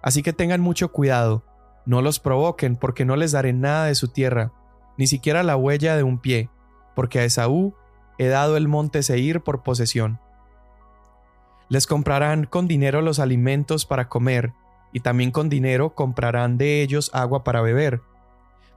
Así 0.02 0.24
que 0.24 0.34
tengan 0.34 0.62
mucho 0.62 0.92
cuidado, 0.92 1.44
no 1.86 2.02
los 2.02 2.20
provoquen, 2.20 2.76
porque 2.76 3.06
no 3.06 3.16
les 3.16 3.32
daré 3.32 3.54
nada 3.54 3.86
de 3.86 3.96
su 3.96 4.08
tierra, 4.10 4.52
ni 4.98 5.08
siquiera 5.08 5.44
la 5.44 5.56
huella 5.56 5.96
de 5.96 6.04
un 6.04 6.20
pie, 6.20 6.50
porque 6.96 7.20
a 7.20 7.24
Esaú 7.24 7.74
he 8.18 8.28
dado 8.28 8.58
el 8.58 8.68
monte 8.68 9.04
Seir 9.04 9.42
por 9.42 9.64
posesión. 9.64 10.20
Les 11.70 11.88
comprarán 11.88 12.46
con 12.46 12.68
dinero 12.68 13.02
los 13.02 13.20
alimentos 13.20 13.86
para 13.86 14.10
comer, 14.10 14.54
y 14.94 15.00
también 15.00 15.32
con 15.32 15.50
dinero 15.50 15.96
comprarán 15.96 16.58
de 16.58 16.82
ellos 16.82 17.10
agua 17.14 17.44
para 17.44 17.62
beber, 17.62 18.02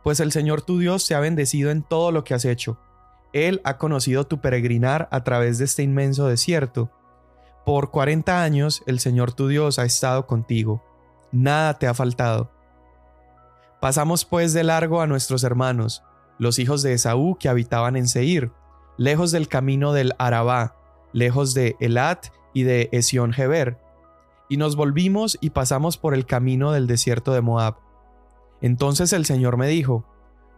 pues 0.04 0.20
el 0.20 0.32
Señor 0.32 0.62
tu 0.62 0.78
Dios 0.78 1.06
te 1.06 1.14
ha 1.14 1.20
bendecido 1.20 1.70
en 1.70 1.82
todo 1.82 2.12
lo 2.12 2.24
que 2.24 2.34
has 2.34 2.44
hecho. 2.44 2.78
Él 3.32 3.60
ha 3.64 3.78
conocido 3.78 4.26
tu 4.26 4.40
peregrinar 4.40 5.08
a 5.10 5.24
través 5.24 5.58
de 5.58 5.64
este 5.64 5.82
inmenso 5.82 6.28
desierto. 6.28 6.90
Por 7.64 7.90
cuarenta 7.90 8.42
años 8.42 8.82
el 8.86 9.00
Señor 9.00 9.32
tu 9.32 9.48
Dios 9.48 9.78
ha 9.78 9.84
estado 9.84 10.26
contigo. 10.26 10.84
Nada 11.32 11.78
te 11.78 11.86
ha 11.86 11.94
faltado. 11.94 12.52
Pasamos 13.84 14.24
pues 14.24 14.54
de 14.54 14.64
largo 14.64 15.02
a 15.02 15.06
nuestros 15.06 15.44
hermanos, 15.44 16.02
los 16.38 16.58
hijos 16.58 16.82
de 16.82 16.94
Esaú 16.94 17.36
que 17.38 17.50
habitaban 17.50 17.96
en 17.96 18.08
Seir, 18.08 18.50
lejos 18.96 19.30
del 19.30 19.46
camino 19.46 19.92
del 19.92 20.14
Arabá, 20.16 20.74
lejos 21.12 21.52
de 21.52 21.76
Elat 21.80 22.28
y 22.54 22.62
de 22.62 22.88
Esión 22.92 23.34
Geber, 23.34 23.78
y 24.48 24.56
nos 24.56 24.74
volvimos 24.74 25.36
y 25.42 25.50
pasamos 25.50 25.98
por 25.98 26.14
el 26.14 26.24
camino 26.24 26.72
del 26.72 26.86
desierto 26.86 27.34
de 27.34 27.42
Moab. 27.42 27.76
Entonces 28.62 29.12
el 29.12 29.26
Señor 29.26 29.58
me 29.58 29.68
dijo, 29.68 30.06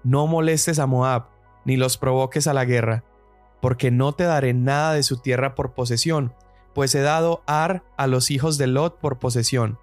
No 0.04 0.28
molestes 0.28 0.78
a 0.78 0.87
Moab, 0.87 1.26
ni 1.64 1.76
los 1.76 1.99
provoques 1.99 2.47
a 2.47 2.54
la 2.54 2.64
guerra, 2.64 3.02
porque 3.61 3.90
no 3.90 4.12
te 4.12 4.23
daré 4.23 4.54
nada 4.54 4.92
de 4.92 5.02
su 5.02 5.16
tierra 5.16 5.56
por 5.56 5.75
posesión, 5.75 6.33
pues 6.76 6.95
he 6.95 7.00
dado 7.00 7.42
Ar 7.49 7.83
a 7.97 8.06
los 8.06 8.30
hijos 8.30 8.56
de 8.56 8.68
Lot 8.68 9.00
por 9.00 9.18
posesión. 9.18 9.80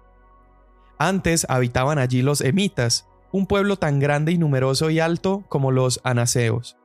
Antes 0.96 1.44
habitaban 1.50 1.98
allí 1.98 2.22
los 2.22 2.40
emitas, 2.40 3.06
un 3.34 3.46
pueblo 3.46 3.74
tan 3.76 3.98
grande 3.98 4.30
y 4.30 4.38
numeroso 4.38 4.90
y 4.90 5.00
alto 5.00 5.42
como 5.48 5.72
los 5.72 6.00
anaseos. 6.04 6.76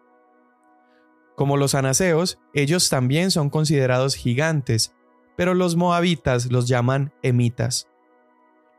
Como 1.36 1.58
los 1.58 1.76
anaseos, 1.76 2.40
ellos 2.56 2.90
también 2.90 3.30
son 3.30 3.52
considerados 3.52 4.16
gigantes, 4.16 4.96
pero 5.38 5.54
los 5.54 5.76
moabitas 5.76 6.52
los 6.52 6.68
llaman 6.68 7.14
emitas. 7.22 7.88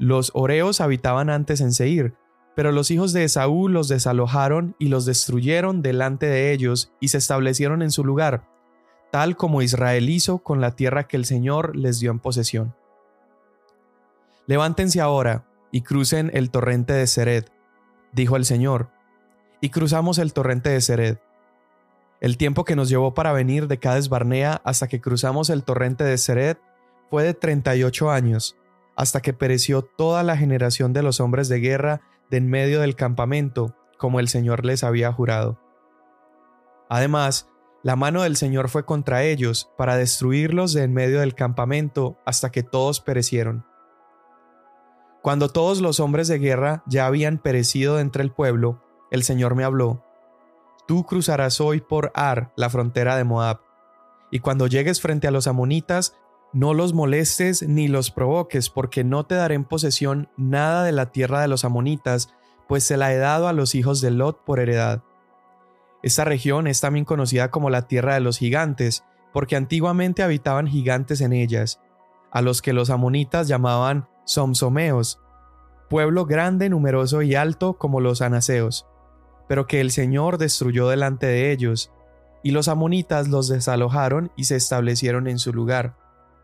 Los 0.00 0.32
oreos 0.34 0.80
habitaban 0.80 1.30
antes 1.30 1.60
en 1.60 1.72
Seir, 1.72 2.16
pero 2.56 2.72
los 2.72 2.90
hijos 2.90 3.12
de 3.12 3.22
Esaú 3.22 3.68
los 3.68 3.86
desalojaron 3.86 4.74
y 4.80 4.88
los 4.88 5.04
destruyeron 5.04 5.80
delante 5.80 6.26
de 6.26 6.50
ellos 6.50 6.92
y 6.98 7.06
se 7.06 7.18
establecieron 7.18 7.82
en 7.82 7.92
su 7.92 8.04
lugar, 8.04 8.48
tal 9.12 9.36
como 9.36 9.62
Israel 9.62 10.10
hizo 10.10 10.38
con 10.38 10.60
la 10.60 10.74
tierra 10.74 11.06
que 11.06 11.16
el 11.16 11.24
Señor 11.24 11.76
les 11.76 12.00
dio 12.00 12.10
en 12.10 12.18
posesión. 12.18 12.74
Levántense 14.48 15.00
ahora 15.00 15.46
y 15.70 15.82
crucen 15.82 16.32
el 16.34 16.50
torrente 16.50 16.94
de 16.94 17.06
Sered, 17.06 17.44
dijo 18.12 18.36
el 18.36 18.44
Señor, 18.44 18.90
y 19.60 19.70
cruzamos 19.70 20.18
el 20.18 20.32
torrente 20.32 20.70
de 20.70 20.80
Sered. 20.80 21.18
El 22.20 22.36
tiempo 22.36 22.64
que 22.64 22.76
nos 22.76 22.88
llevó 22.88 23.14
para 23.14 23.32
venir 23.32 23.66
de 23.66 23.78
Cades 23.78 24.08
Barnea 24.08 24.60
hasta 24.64 24.88
que 24.88 25.00
cruzamos 25.00 25.50
el 25.50 25.64
torrente 25.64 26.04
de 26.04 26.18
Sered 26.18 26.56
fue 27.08 27.24
de 27.24 27.34
38 27.34 28.10
años, 28.10 28.56
hasta 28.96 29.20
que 29.20 29.32
pereció 29.32 29.82
toda 29.82 30.22
la 30.22 30.36
generación 30.36 30.92
de 30.92 31.02
los 31.02 31.20
hombres 31.20 31.48
de 31.48 31.60
guerra 31.60 32.02
de 32.30 32.36
en 32.36 32.48
medio 32.48 32.80
del 32.80 32.94
campamento, 32.96 33.74
como 33.98 34.20
el 34.20 34.28
Señor 34.28 34.64
les 34.64 34.84
había 34.84 35.12
jurado. 35.12 35.58
Además, 36.88 37.48
la 37.82 37.96
mano 37.96 38.22
del 38.22 38.36
Señor 38.36 38.68
fue 38.68 38.84
contra 38.84 39.22
ellos 39.24 39.70
para 39.78 39.96
destruirlos 39.96 40.74
de 40.74 40.82
en 40.82 40.92
medio 40.92 41.20
del 41.20 41.34
campamento 41.34 42.18
hasta 42.26 42.50
que 42.50 42.62
todos 42.62 43.00
perecieron. 43.00 43.64
Cuando 45.22 45.50
todos 45.50 45.80
los 45.80 46.00
hombres 46.00 46.28
de 46.28 46.38
guerra 46.38 46.82
ya 46.86 47.06
habían 47.06 47.38
perecido 47.38 48.00
entre 48.00 48.22
el 48.22 48.32
pueblo, 48.32 48.82
el 49.10 49.22
Señor 49.22 49.54
me 49.54 49.64
habló, 49.64 50.02
Tú 50.86 51.04
cruzarás 51.04 51.60
hoy 51.60 51.80
por 51.80 52.10
Ar, 52.14 52.52
la 52.56 52.70
frontera 52.70 53.16
de 53.16 53.24
Moab, 53.24 53.60
y 54.30 54.40
cuando 54.40 54.66
llegues 54.66 55.00
frente 55.00 55.28
a 55.28 55.30
los 55.30 55.46
amonitas, 55.46 56.16
no 56.52 56.74
los 56.74 56.94
molestes 56.94 57.62
ni 57.62 57.86
los 57.86 58.10
provoques, 58.10 58.70
porque 58.70 59.04
no 59.04 59.24
te 59.24 59.34
daré 59.34 59.54
en 59.54 59.64
posesión 59.64 60.28
nada 60.36 60.82
de 60.84 60.92
la 60.92 61.12
tierra 61.12 61.40
de 61.40 61.48
los 61.48 61.64
amonitas, 61.64 62.32
pues 62.66 62.82
se 62.82 62.96
la 62.96 63.12
he 63.12 63.18
dado 63.18 63.46
a 63.46 63.52
los 63.52 63.74
hijos 63.74 64.00
de 64.00 64.10
Lot 64.10 64.42
por 64.44 64.58
heredad. 64.58 65.02
Esta 66.02 66.24
región 66.24 66.66
es 66.66 66.80
también 66.80 67.04
conocida 67.04 67.50
como 67.50 67.70
la 67.70 67.86
tierra 67.86 68.14
de 68.14 68.20
los 68.20 68.38
gigantes, 68.38 69.04
porque 69.32 69.54
antiguamente 69.54 70.22
habitaban 70.22 70.66
gigantes 70.66 71.20
en 71.20 71.32
ellas, 71.32 71.80
a 72.32 72.42
los 72.42 72.62
que 72.62 72.72
los 72.72 72.90
amonitas 72.90 73.48
llamaban 73.48 74.08
somsomeos, 74.30 75.18
pueblo 75.88 76.24
grande, 76.24 76.68
numeroso 76.68 77.20
y 77.22 77.34
alto 77.34 77.72
como 77.78 78.00
los 78.00 78.22
anaseos, 78.22 78.86
pero 79.48 79.66
que 79.66 79.80
el 79.80 79.90
Señor 79.90 80.38
destruyó 80.38 80.88
delante 80.88 81.26
de 81.26 81.50
ellos, 81.50 81.90
y 82.44 82.52
los 82.52 82.68
amonitas 82.68 83.26
los 83.26 83.48
desalojaron 83.48 84.30
y 84.36 84.44
se 84.44 84.54
establecieron 84.54 85.26
en 85.26 85.40
su 85.40 85.52
lugar, 85.52 85.96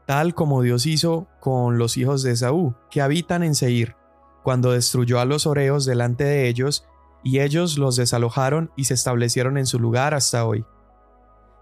tal 0.05 0.35
como 0.35 0.63
Dios 0.63 0.85
hizo 0.85 1.29
con 1.39 1.79
los 1.79 1.97
hijos 1.97 2.25
de 2.25 2.33
Esaú, 2.33 2.75
que 2.91 3.03
habitan 3.03 3.45
en 3.45 3.55
Seir, 3.55 3.95
cuando 4.43 4.73
destruyó 4.73 5.21
a 5.21 5.25
los 5.25 5.47
oreos 5.47 5.87
delante 5.87 6.25
de 6.25 6.49
ellos 6.49 6.89
y 7.23 7.39
ellos 7.39 7.79
los 7.79 7.95
desalojaron 7.95 8.73
y 8.75 8.85
se 8.85 8.95
establecieron 8.95 9.59
en 9.59 9.67
su 9.67 9.79
lugar 9.79 10.13
hasta 10.13 10.45
hoy. 10.45 10.65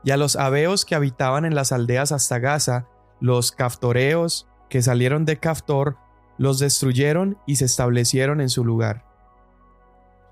Y 0.05 0.11
a 0.11 0.17
los 0.17 0.37
abeos 0.37 0.87
que 0.87 0.95
habitaban 0.95 1.45
en 1.45 1.55
las 1.55 1.71
aldeas 1.71 2.13
hasta 2.13 2.39
Gaza, 2.39 2.89
los 3.21 3.53
caftoreos 3.53 4.49
que 4.71 4.83
salieron 4.83 5.25
de 5.25 5.39
Caftor, 5.39 5.97
los 6.39 6.59
destruyeron 6.59 7.39
y 7.47 7.57
se 7.57 7.65
establecieron 7.65 8.41
en 8.41 8.49
su 8.49 8.65
lugar. 8.65 9.05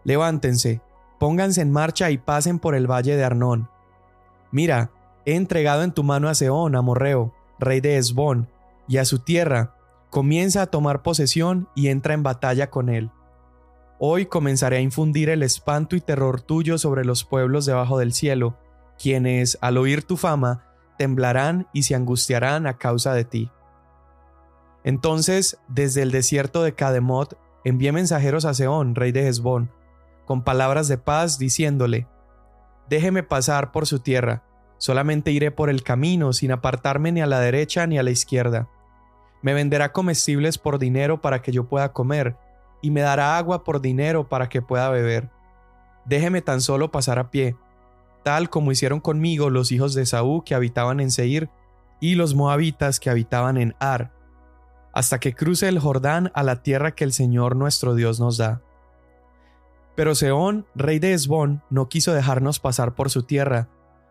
Levántense, 0.05 0.81
pónganse 1.19 1.61
en 1.61 1.71
marcha 1.71 2.11
y 2.11 2.19
pasen 2.19 2.59
por 2.59 2.75
el 2.75 2.91
valle 2.91 3.17
de 3.17 3.25
Arnón. 3.25 3.69
Mira, 4.51 4.91
he 5.25 5.37
entregado 5.37 5.83
en 5.83 5.93
tu 5.93 6.03
mano 6.03 6.29
a 6.29 6.35
Seón, 6.35 6.75
amorreo, 6.75 7.33
rey 7.59 7.81
de 7.81 7.97
Esbón, 7.97 8.49
y 8.89 8.99
a 8.99 9.05
su 9.05 9.21
tierra, 9.21 9.77
comienza 10.11 10.63
a 10.63 10.67
tomar 10.67 11.03
posesión 11.03 11.69
y 11.75 11.89
entra 11.89 12.15
en 12.15 12.23
batalla 12.23 12.69
con 12.69 12.89
él. 12.89 13.11
Hoy 13.99 14.27
comenzaré 14.27 14.79
a 14.79 14.81
infundir 14.81 15.31
el 15.31 15.43
espanto 15.43 15.95
y 15.95 16.01
terror 16.01 16.41
tuyo 16.41 16.77
sobre 16.77 17.05
los 17.05 17.25
pueblos 17.25 17.67
debajo 17.67 17.99
del 17.99 18.13
cielo, 18.13 18.59
quienes, 18.99 19.57
al 19.61 19.79
oír 19.79 20.03
tu 20.03 20.17
fama, 20.17 20.67
temblarán 20.99 21.69
y 21.73 21.85
se 21.85 21.95
angustiarán 21.95 22.67
a 22.67 22.79
causa 22.79 23.15
de 23.15 23.25
ti. 23.25 23.51
Entonces, 24.85 25.59
desde 25.69 26.03
el 26.03 26.11
desierto 26.11 26.63
de 26.63 26.75
Cademot, 26.75 27.39
envié 27.65 27.93
mensajeros 27.93 28.45
a 28.45 28.55
Seón, 28.55 28.95
rey 28.95 29.13
de 29.13 29.29
Hezbón, 29.29 29.71
con 30.25 30.43
palabras 30.43 30.89
de 30.89 30.99
paz, 30.99 31.39
diciéndole, 31.39 32.09
Déjeme 32.89 33.23
pasar 33.23 33.73
por 33.73 33.87
su 33.87 34.01
tierra, 34.01 34.43
solamente 34.79 35.31
iré 35.31 35.51
por 35.51 35.71
el 35.71 35.83
camino, 35.83 36.33
sin 36.33 36.53
apartarme 36.53 37.13
ni 37.13 37.21
a 37.21 37.27
la 37.27 37.41
derecha 37.41 37.87
ni 37.87 37.99
a 37.99 38.03
la 38.03 38.11
izquierda. 38.11 38.69
Me 39.41 39.55
venderá 39.55 39.93
comestibles 39.93 40.59
por 40.59 40.79
dinero 40.79 41.21
para 41.21 41.43
que 41.43 41.53
yo 41.53 41.69
pueda 41.69 41.93
comer, 41.93 42.37
y 42.81 42.91
me 42.91 43.01
dará 43.01 43.39
agua 43.39 43.65
por 43.65 43.81
dinero 43.81 44.29
para 44.29 44.49
que 44.49 44.61
pueda 44.63 44.91
beber. 44.91 45.31
Déjeme 46.05 46.43
tan 46.43 46.61
solo 46.61 46.91
pasar 46.91 47.19
a 47.19 47.31
pie, 47.31 47.57
tal 48.25 48.51
como 48.51 48.73
hicieron 48.73 49.01
conmigo 49.01 49.51
los 49.51 49.71
hijos 49.73 49.95
de 49.95 50.05
Saúl 50.05 50.43
que 50.45 50.55
habitaban 50.55 51.01
en 51.01 51.11
Seir 51.11 51.49
y 52.01 52.17
los 52.17 52.35
moabitas 52.35 52.99
que 52.99 53.11
habitaban 53.11 53.57
en 53.57 53.75
Ar, 53.79 54.13
hasta 54.93 55.21
que 55.21 55.35
cruce 55.35 55.69
el 55.69 55.79
Jordán 55.79 56.31
a 56.35 56.43
la 56.43 56.63
tierra 56.63 56.95
que 56.95 57.05
el 57.05 57.13
Señor 57.13 57.57
nuestro 57.57 57.95
Dios 57.95 58.21
nos 58.21 58.37
da. 58.37 58.63
Pero 59.95 60.15
Seón, 60.15 60.67
rey 60.75 60.99
de 60.99 61.13
Esbón, 61.13 61.63
no 61.71 61.89
quiso 61.89 62.13
dejarnos 62.13 62.61
pasar 62.61 62.95
por 62.95 63.11
su 63.11 63.25
tierra, 63.25 63.69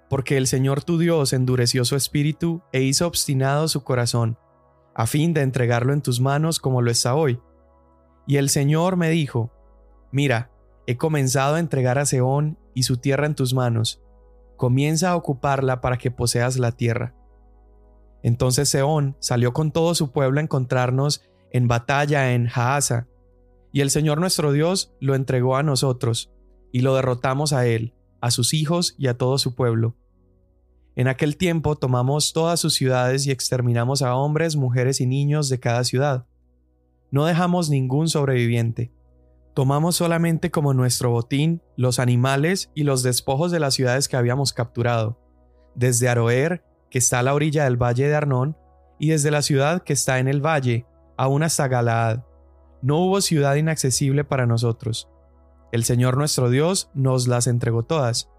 porque 0.09 0.37
el 0.37 0.47
Señor 0.47 0.83
tu 0.83 0.97
Dios 0.97 1.33
endureció 1.33 1.85
su 1.85 1.95
espíritu 1.95 2.61
e 2.71 2.81
hizo 2.81 3.07
obstinado 3.07 3.67
su 3.67 3.83
corazón, 3.83 4.37
a 4.93 5.07
fin 5.07 5.33
de 5.33 5.41
entregarlo 5.41 5.93
en 5.93 6.01
tus 6.01 6.19
manos 6.19 6.59
como 6.59 6.81
lo 6.81 6.91
está 6.91 7.15
hoy 7.15 7.39
y 8.27 8.37
el 8.37 8.49
Señor 8.49 8.97
me 8.97 9.09
dijo, 9.09 9.51
Mira, 10.11 10.51
he 10.87 10.97
comenzado 10.97 11.55
a 11.55 11.59
entregar 11.59 11.97
a 11.97 12.05
Seón 12.05 12.57
y 12.73 12.83
su 12.83 12.97
tierra 12.97 13.25
en 13.25 13.35
tus 13.35 13.53
manos. 13.53 14.01
Comienza 14.57 15.09
a 15.09 15.15
ocuparla 15.15 15.81
para 15.81 15.97
que 15.97 16.11
poseas 16.11 16.57
la 16.57 16.71
tierra. 16.71 17.13
Entonces 18.23 18.69
Seón 18.69 19.17
salió 19.19 19.53
con 19.53 19.71
todo 19.71 19.95
su 19.95 20.11
pueblo 20.11 20.39
a 20.39 20.43
encontrarnos 20.43 21.23
en 21.51 21.67
batalla 21.67 22.33
en 22.33 22.47
Jaasa, 22.47 23.07
y 23.73 23.81
el 23.81 23.89
Señor 23.89 24.19
nuestro 24.19 24.51
Dios 24.51 24.93
lo 24.99 25.15
entregó 25.15 25.55
a 25.55 25.63
nosotros, 25.63 26.31
y 26.71 26.81
lo 26.81 26.95
derrotamos 26.95 27.53
a 27.53 27.65
él, 27.65 27.93
a 28.21 28.31
sus 28.31 28.53
hijos 28.53 28.95
y 28.97 29.07
a 29.07 29.17
todo 29.17 29.37
su 29.37 29.55
pueblo. 29.55 29.95
En 30.95 31.07
aquel 31.07 31.37
tiempo 31.37 31.75
tomamos 31.75 32.33
todas 32.33 32.59
sus 32.59 32.73
ciudades 32.73 33.25
y 33.25 33.31
exterminamos 33.31 34.01
a 34.01 34.15
hombres, 34.15 34.55
mujeres 34.55 35.01
y 35.01 35.05
niños 35.05 35.49
de 35.49 35.59
cada 35.59 35.83
ciudad 35.83 36.25
no 37.11 37.25
dejamos 37.25 37.69
ningún 37.69 38.07
sobreviviente. 38.07 38.93
Tomamos 39.53 39.97
solamente 39.97 40.49
como 40.49 40.73
nuestro 40.73 41.11
botín 41.11 41.61
los 41.75 41.99
animales 41.99 42.71
y 42.73 42.83
los 42.83 43.03
despojos 43.03 43.51
de 43.51 43.59
las 43.59 43.73
ciudades 43.73 44.07
que 44.07 44.15
habíamos 44.15 44.53
capturado, 44.53 45.19
desde 45.75 46.07
Aroer, 46.07 46.63
que 46.91 46.99
está 46.99 47.19
a 47.19 47.23
la 47.23 47.33
orilla 47.33 47.63
del 47.63 47.81
valle 47.81 48.07
de 48.07 48.15
Arnón, 48.15 48.55
y 48.99 49.09
desde 49.09 49.31
la 49.31 49.41
ciudad 49.41 49.81
que 49.81 49.93
está 49.93 50.19
en 50.19 50.27
el 50.27 50.45
valle, 50.45 50.85
aún 51.17 51.41
hasta 51.41 51.67
Galaad. 51.67 52.19
No 52.83 52.97
hubo 52.97 53.21
ciudad 53.21 53.55
inaccesible 53.55 54.23
para 54.23 54.45
nosotros. 54.45 55.09
El 55.71 55.83
Señor 55.85 56.17
nuestro 56.17 56.49
Dios 56.49 56.91
nos 56.93 57.27
las 57.27 57.47
entregó 57.47 57.81
todas. 57.83 58.29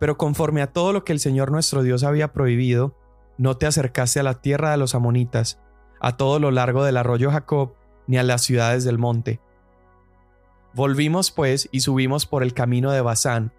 Pero 0.00 0.16
conforme 0.16 0.62
a 0.62 0.72
todo 0.72 0.92
lo 0.92 1.04
que 1.04 1.12
el 1.12 1.20
Señor 1.20 1.52
nuestro 1.52 1.82
Dios 1.82 2.02
había 2.02 2.32
prohibido, 2.32 2.96
no 3.38 3.56
te 3.56 3.66
acercaste 3.66 4.18
a 4.20 4.24
la 4.24 4.40
tierra 4.40 4.70
de 4.70 4.76
los 4.76 4.94
amonitas, 4.94 5.60
a 6.00 6.16
todo 6.16 6.40
lo 6.40 6.50
largo 6.50 6.84
del 6.84 6.96
arroyo 6.96 7.30
Jacob, 7.30 7.74
ni 8.06 8.16
a 8.16 8.22
las 8.22 8.42
ciudades 8.42 8.84
del 8.84 8.98
monte. 8.98 9.40
Volvimos 10.74 11.30
pues 11.30 11.68
y 11.70 11.80
subimos 11.80 12.26
por 12.26 12.42
el 12.42 12.54
camino 12.54 12.90
de 12.90 13.00
Basán, 13.00 13.52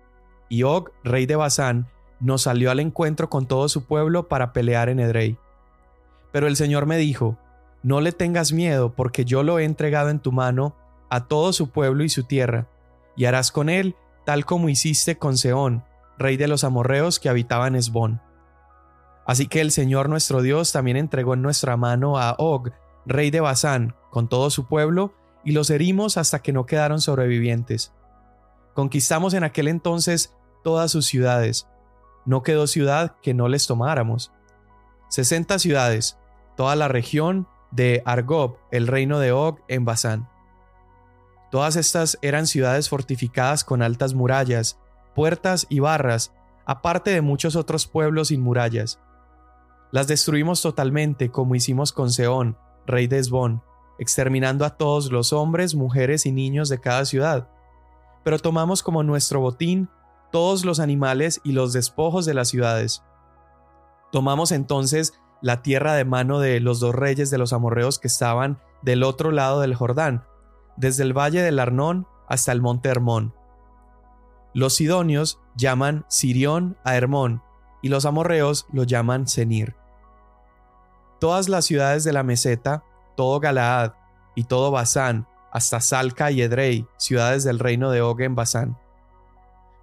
y 0.49 0.63
Og, 0.63 0.91
rey 1.03 1.25
de 1.25 1.35
Basán, 1.35 1.87
nos 2.19 2.43
salió 2.43 2.71
al 2.71 2.79
encuentro 2.79 3.29
con 3.29 3.47
todo 3.47 3.69
su 3.69 3.85
pueblo 3.85 4.27
para 4.27 4.53
pelear 4.53 4.89
en 4.89 4.99
Edrei. 4.99 5.37
Pero 6.31 6.47
el 6.47 6.55
Señor 6.55 6.85
me 6.85 6.97
dijo, 6.97 7.37
No 7.83 8.01
le 8.01 8.11
tengas 8.11 8.51
miedo, 8.51 8.93
porque 8.93 9.25
yo 9.25 9.43
lo 9.43 9.59
he 9.59 9.63
entregado 9.63 10.09
en 10.09 10.19
tu 10.19 10.31
mano 10.31 10.75
a 11.09 11.27
todo 11.27 11.53
su 11.53 11.69
pueblo 11.69 12.03
y 12.03 12.09
su 12.09 12.23
tierra, 12.23 12.67
y 13.15 13.25
harás 13.25 13.51
con 13.51 13.69
él 13.69 13.95
tal 14.25 14.45
como 14.45 14.69
hiciste 14.69 15.17
con 15.17 15.37
Seón, 15.37 15.83
rey 16.17 16.35
de 16.35 16.47
los 16.47 16.63
amorreos 16.63 17.19
que 17.19 17.29
habitaba 17.29 17.67
en 17.67 17.75
Esbón. 17.75 18.21
Así 19.25 19.47
que 19.47 19.61
el 19.61 19.71
Señor 19.71 20.09
nuestro 20.09 20.41
Dios 20.41 20.71
también 20.71 20.97
entregó 20.97 21.35
en 21.35 21.41
nuestra 21.41 21.77
mano 21.77 22.17
a 22.17 22.35
Og, 22.37 22.71
rey 23.05 23.31
de 23.31 23.39
Basán, 23.39 23.95
con 24.11 24.27
todo 24.27 24.49
su 24.49 24.67
pueblo, 24.67 25.13
y 25.43 25.51
los 25.51 25.69
herimos 25.69 26.17
hasta 26.17 26.39
que 26.39 26.53
no 26.53 26.65
quedaron 26.65 27.01
sobrevivientes. 27.01 27.93
Conquistamos 28.73 29.33
en 29.33 29.43
aquel 29.43 29.67
entonces 29.67 30.33
todas 30.63 30.91
sus 30.91 31.05
ciudades. 31.05 31.67
No 32.25 32.43
quedó 32.43 32.67
ciudad 32.67 33.15
que 33.21 33.33
no 33.33 33.47
les 33.47 33.67
tomáramos. 33.67 34.31
Sesenta 35.09 35.59
ciudades, 35.59 36.17
toda 36.57 36.75
la 36.75 36.87
región 36.87 37.47
de 37.71 38.01
Argob, 38.05 38.57
el 38.71 38.87
reino 38.87 39.19
de 39.19 39.31
Og 39.31 39.59
en 39.67 39.85
Basán. 39.85 40.29
Todas 41.51 41.75
estas 41.75 42.17
eran 42.21 42.47
ciudades 42.47 42.89
fortificadas 42.89 43.63
con 43.63 43.81
altas 43.81 44.13
murallas, 44.13 44.79
puertas 45.13 45.67
y 45.69 45.79
barras, 45.79 46.33
aparte 46.65 47.11
de 47.11 47.21
muchos 47.21 47.55
otros 47.55 47.87
pueblos 47.87 48.29
sin 48.29 48.41
murallas. 48.41 48.99
Las 49.91 50.07
destruimos 50.07 50.61
totalmente 50.61 51.29
como 51.29 51.55
hicimos 51.55 51.93
con 51.93 52.11
Seón, 52.11 52.57
rey 52.85 53.07
de 53.07 53.19
Esbón, 53.19 53.61
exterminando 53.99 54.65
a 54.65 54.71
todos 54.71 55.11
los 55.11 55.31
hombres, 55.31 55.75
mujeres 55.75 56.25
y 56.25 56.31
niños 56.31 56.69
de 56.69 56.81
cada 56.81 57.05
ciudad. 57.05 57.47
Pero 58.23 58.39
tomamos 58.39 58.83
como 58.83 59.03
nuestro 59.03 59.39
botín 59.39 59.89
todos 60.35 60.65
los 60.65 60.81
animales 60.81 61.39
y 61.45 61.53
los 61.53 61.71
despojos 61.71 62.25
de 62.25 62.33
las 62.33 62.49
ciudades. 62.49 63.05
Tomamos 64.11 64.51
entonces 64.51 65.13
la 65.41 65.61
tierra 65.61 65.93
de 65.93 66.03
mano 66.03 66.39
de 66.39 66.59
los 66.59 66.81
dos 66.81 66.93
reyes 66.93 67.29
de 67.29 67.37
los 67.37 67.53
amorreos 67.53 67.99
que 67.99 68.09
estaban 68.09 68.59
del 68.81 69.03
otro 69.03 69.31
lado 69.31 69.61
del 69.61 69.75
Jordán, 69.75 70.25
desde 70.75 71.03
el 71.03 71.17
valle 71.17 71.41
del 71.41 71.57
Arnón 71.57 72.05
hasta 72.27 72.51
el 72.51 72.61
monte 72.61 72.89
Hermón. 72.89 73.33
Los 74.53 74.75
sidonios 74.75 75.39
llaman 75.55 76.03
Sirión 76.09 76.75
a 76.83 76.97
Hermón, 76.97 77.41
y 77.81 77.87
los 77.87 78.03
amorreos 78.03 78.67
lo 78.73 78.83
llaman 78.83 79.29
Senir. 79.29 79.73
Todas 81.21 81.47
las 81.47 81.63
ciudades 81.63 82.03
de 82.03 82.11
la 82.11 82.23
meseta 82.23 82.83
todo 83.15 83.39
Galaad 83.39 83.93
y 84.35 84.43
todo 84.43 84.69
Basán, 84.69 85.29
hasta 85.53 85.79
Salca 85.79 86.29
y 86.29 86.41
Edrei, 86.41 86.85
ciudades 86.97 87.45
del 87.45 87.57
reino 87.57 87.89
de 87.89 88.01
Og 88.01 88.19
en 88.19 88.35
Basán. 88.35 88.77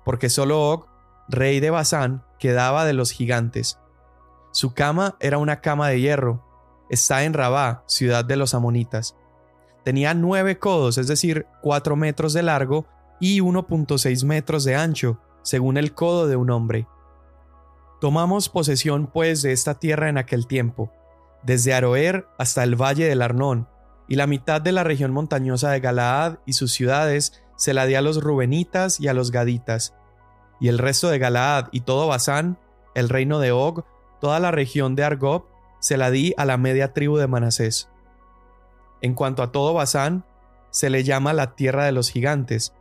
Porque 0.04 0.28
solo 0.28 0.60
Og, 0.60 0.86
rey 1.28 1.60
de 1.60 1.70
Basán, 1.70 2.24
quedaba 2.38 2.84
de 2.84 2.92
los 2.92 3.10
gigantes. 3.10 3.78
Su 4.52 4.74
cama 4.74 5.16
era 5.20 5.38
una 5.38 5.60
cama 5.60 5.88
de 5.88 6.00
hierro. 6.00 6.44
Está 6.90 7.24
en 7.24 7.32
Rabá, 7.32 7.84
ciudad 7.86 8.24
de 8.24 8.36
los 8.36 8.54
amonitas. 8.54 9.16
Tenía 9.84 10.14
nueve 10.14 10.58
codos, 10.58 10.98
es 10.98 11.08
decir, 11.08 11.46
cuatro 11.62 11.96
metros 11.96 12.32
de 12.32 12.42
largo 12.42 12.86
y 13.18 13.40
1.6 13.40 14.24
metros 14.24 14.64
de 14.64 14.76
ancho, 14.76 15.18
según 15.42 15.76
el 15.76 15.94
codo 15.94 16.26
de 16.26 16.36
un 16.36 16.50
hombre. 16.50 16.86
Tomamos 18.00 18.48
posesión 18.48 19.06
pues 19.06 19.42
de 19.42 19.52
esta 19.52 19.74
tierra 19.78 20.08
en 20.08 20.18
aquel 20.18 20.46
tiempo, 20.46 20.92
desde 21.42 21.72
Aroer 21.72 22.26
hasta 22.38 22.62
el 22.64 22.74
valle 22.74 23.08
del 23.08 23.22
Arnón, 23.22 23.68
y 24.08 24.16
la 24.16 24.26
mitad 24.26 24.60
de 24.60 24.72
la 24.72 24.84
región 24.84 25.12
montañosa 25.12 25.70
de 25.70 25.80
Galaad 25.80 26.38
y 26.44 26.52
sus 26.54 26.72
ciudades 26.72 27.41
se 27.56 27.74
la 27.74 27.86
di 27.86 27.94
a 27.94 28.02
los 28.02 28.22
Rubenitas 28.22 29.00
y 29.00 29.08
a 29.08 29.14
los 29.14 29.30
Gaditas, 29.30 29.94
y 30.60 30.68
el 30.68 30.78
resto 30.78 31.08
de 31.10 31.18
Galaad 31.18 31.68
y 31.72 31.80
todo 31.80 32.06
Basán, 32.06 32.58
el 32.94 33.08
reino 33.08 33.38
de 33.40 33.52
Og, 33.52 33.84
toda 34.20 34.38
la 34.38 34.50
región 34.50 34.94
de 34.94 35.04
Argob, 35.04 35.46
se 35.80 35.96
la 35.96 36.10
di 36.10 36.34
a 36.36 36.44
la 36.44 36.56
media 36.56 36.92
tribu 36.92 37.16
de 37.16 37.26
Manasés. 37.26 37.88
En 39.00 39.14
cuanto 39.14 39.42
a 39.42 39.50
todo 39.50 39.74
Basán, 39.74 40.24
se 40.70 40.88
le 40.88 41.02
llama 41.02 41.32
la 41.32 41.56
tierra 41.56 41.84
de 41.84 41.92
los 41.92 42.10
gigantes. 42.10 42.74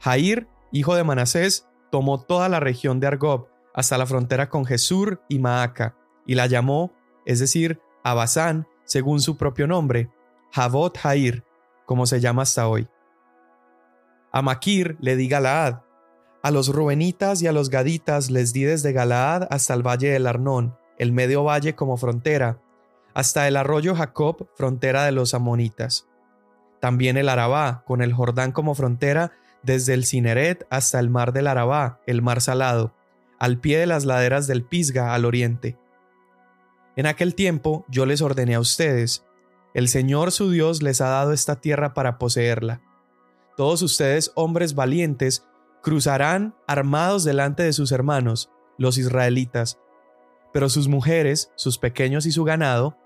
Jair, 0.00 0.48
hijo 0.72 0.94
de 0.94 1.04
Manasés, 1.04 1.68
tomó 1.90 2.22
toda 2.22 2.48
la 2.48 2.60
región 2.60 3.00
de 3.00 3.08
Argob, 3.08 3.48
hasta 3.74 3.98
la 3.98 4.06
frontera 4.06 4.48
con 4.48 4.64
Jesur 4.64 5.22
y 5.28 5.38
Maaca, 5.38 5.94
y 6.26 6.34
la 6.34 6.46
llamó, 6.46 6.92
es 7.26 7.38
decir, 7.38 7.80
a 8.02 8.14
Basán, 8.14 8.66
según 8.84 9.20
su 9.20 9.36
propio 9.36 9.66
nombre, 9.66 10.10
Javot 10.52 10.96
Jair, 10.96 11.44
como 11.84 12.06
se 12.06 12.20
llama 12.20 12.42
hasta 12.42 12.68
hoy. 12.68 12.88
A 14.30 14.42
Maquir 14.42 14.96
le 15.00 15.16
di 15.16 15.28
Galaad. 15.28 15.80
A 16.42 16.50
los 16.50 16.68
Rubenitas 16.68 17.42
y 17.42 17.46
a 17.46 17.52
los 17.52 17.70
Gaditas 17.70 18.30
les 18.30 18.52
di 18.52 18.64
desde 18.64 18.92
Galaad 18.92 19.48
hasta 19.50 19.74
el 19.74 19.86
valle 19.86 20.10
del 20.10 20.26
Arnón, 20.26 20.76
el 20.98 21.12
medio 21.12 21.44
valle 21.44 21.74
como 21.74 21.96
frontera, 21.96 22.60
hasta 23.14 23.48
el 23.48 23.56
arroyo 23.56 23.94
Jacob, 23.94 24.48
frontera 24.54 25.04
de 25.04 25.12
los 25.12 25.34
Amonitas. 25.34 26.06
También 26.80 27.16
el 27.16 27.28
Arabá, 27.28 27.82
con 27.86 28.02
el 28.02 28.12
Jordán 28.12 28.52
como 28.52 28.74
frontera, 28.74 29.32
desde 29.62 29.94
el 29.94 30.04
Cineret 30.04 30.66
hasta 30.70 31.00
el 31.00 31.10
mar 31.10 31.32
del 31.32 31.46
Arabá, 31.46 32.00
el 32.06 32.22
mar 32.22 32.40
salado, 32.40 32.94
al 33.38 33.58
pie 33.58 33.78
de 33.78 33.86
las 33.86 34.04
laderas 34.04 34.46
del 34.46 34.64
Pisga 34.64 35.14
al 35.14 35.24
oriente. 35.24 35.76
En 36.96 37.06
aquel 37.06 37.34
tiempo 37.34 37.84
yo 37.88 38.06
les 38.06 38.22
ordené 38.22 38.54
a 38.54 38.60
ustedes, 38.60 39.24
el 39.74 39.88
Señor 39.88 40.32
su 40.32 40.50
Dios 40.50 40.82
les 40.82 41.00
ha 41.00 41.08
dado 41.08 41.32
esta 41.32 41.60
tierra 41.60 41.94
para 41.94 42.18
poseerla. 42.18 42.80
Todos 43.58 43.82
ustedes, 43.82 44.30
hombres 44.36 44.76
valientes, 44.76 45.44
cruzarán 45.82 46.54
armados 46.68 47.24
delante 47.24 47.64
de 47.64 47.72
sus 47.72 47.90
hermanos, 47.90 48.52
los 48.78 48.98
israelitas, 48.98 49.80
pero 50.52 50.68
sus 50.68 50.86
mujeres, 50.86 51.50
sus 51.56 51.76
pequeños 51.76 52.24
y 52.24 52.30
su 52.30 52.44
ganado, 52.44 52.96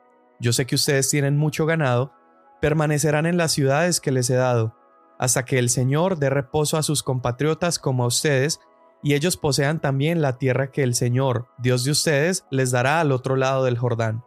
yo 0.40 0.52
sé 0.52 0.66
que 0.66 0.75
ustedes 0.75 1.09
tienen 1.09 1.38
mucho 1.38 1.64
ganado, 1.64 2.12
permanecerán 2.61 3.25
en 3.25 3.38
las 3.38 3.52
ciudades 3.52 3.99
que 3.99 4.12
les 4.12 4.28
he 4.28 4.35
dado, 4.35 4.76
hasta 5.18 5.47
que 5.47 5.59
el 5.59 5.71
Señor 5.71 6.18
dé 6.18 6.28
reposo 6.28 6.76
a 6.76 6.82
sus 6.82 7.02
compatriotas 7.02 7.78
como 7.78 8.04
a 8.04 8.09
ustedes, 8.09 8.61
y 9.02 9.14
ellos 9.14 9.38
posean 9.38 9.80
también 9.80 10.21
la 10.21 10.37
tierra 10.37 10.71
que 10.71 10.82
el 10.82 10.94
Señor, 10.94 11.49
Dios 11.56 11.82
de 11.85 11.92
ustedes, 11.92 12.44
les 12.50 12.71
dará 12.71 13.00
al 13.00 13.12
otro 13.12 13.37
lado 13.37 13.64
del 13.64 13.78
Jordán. 13.78 14.23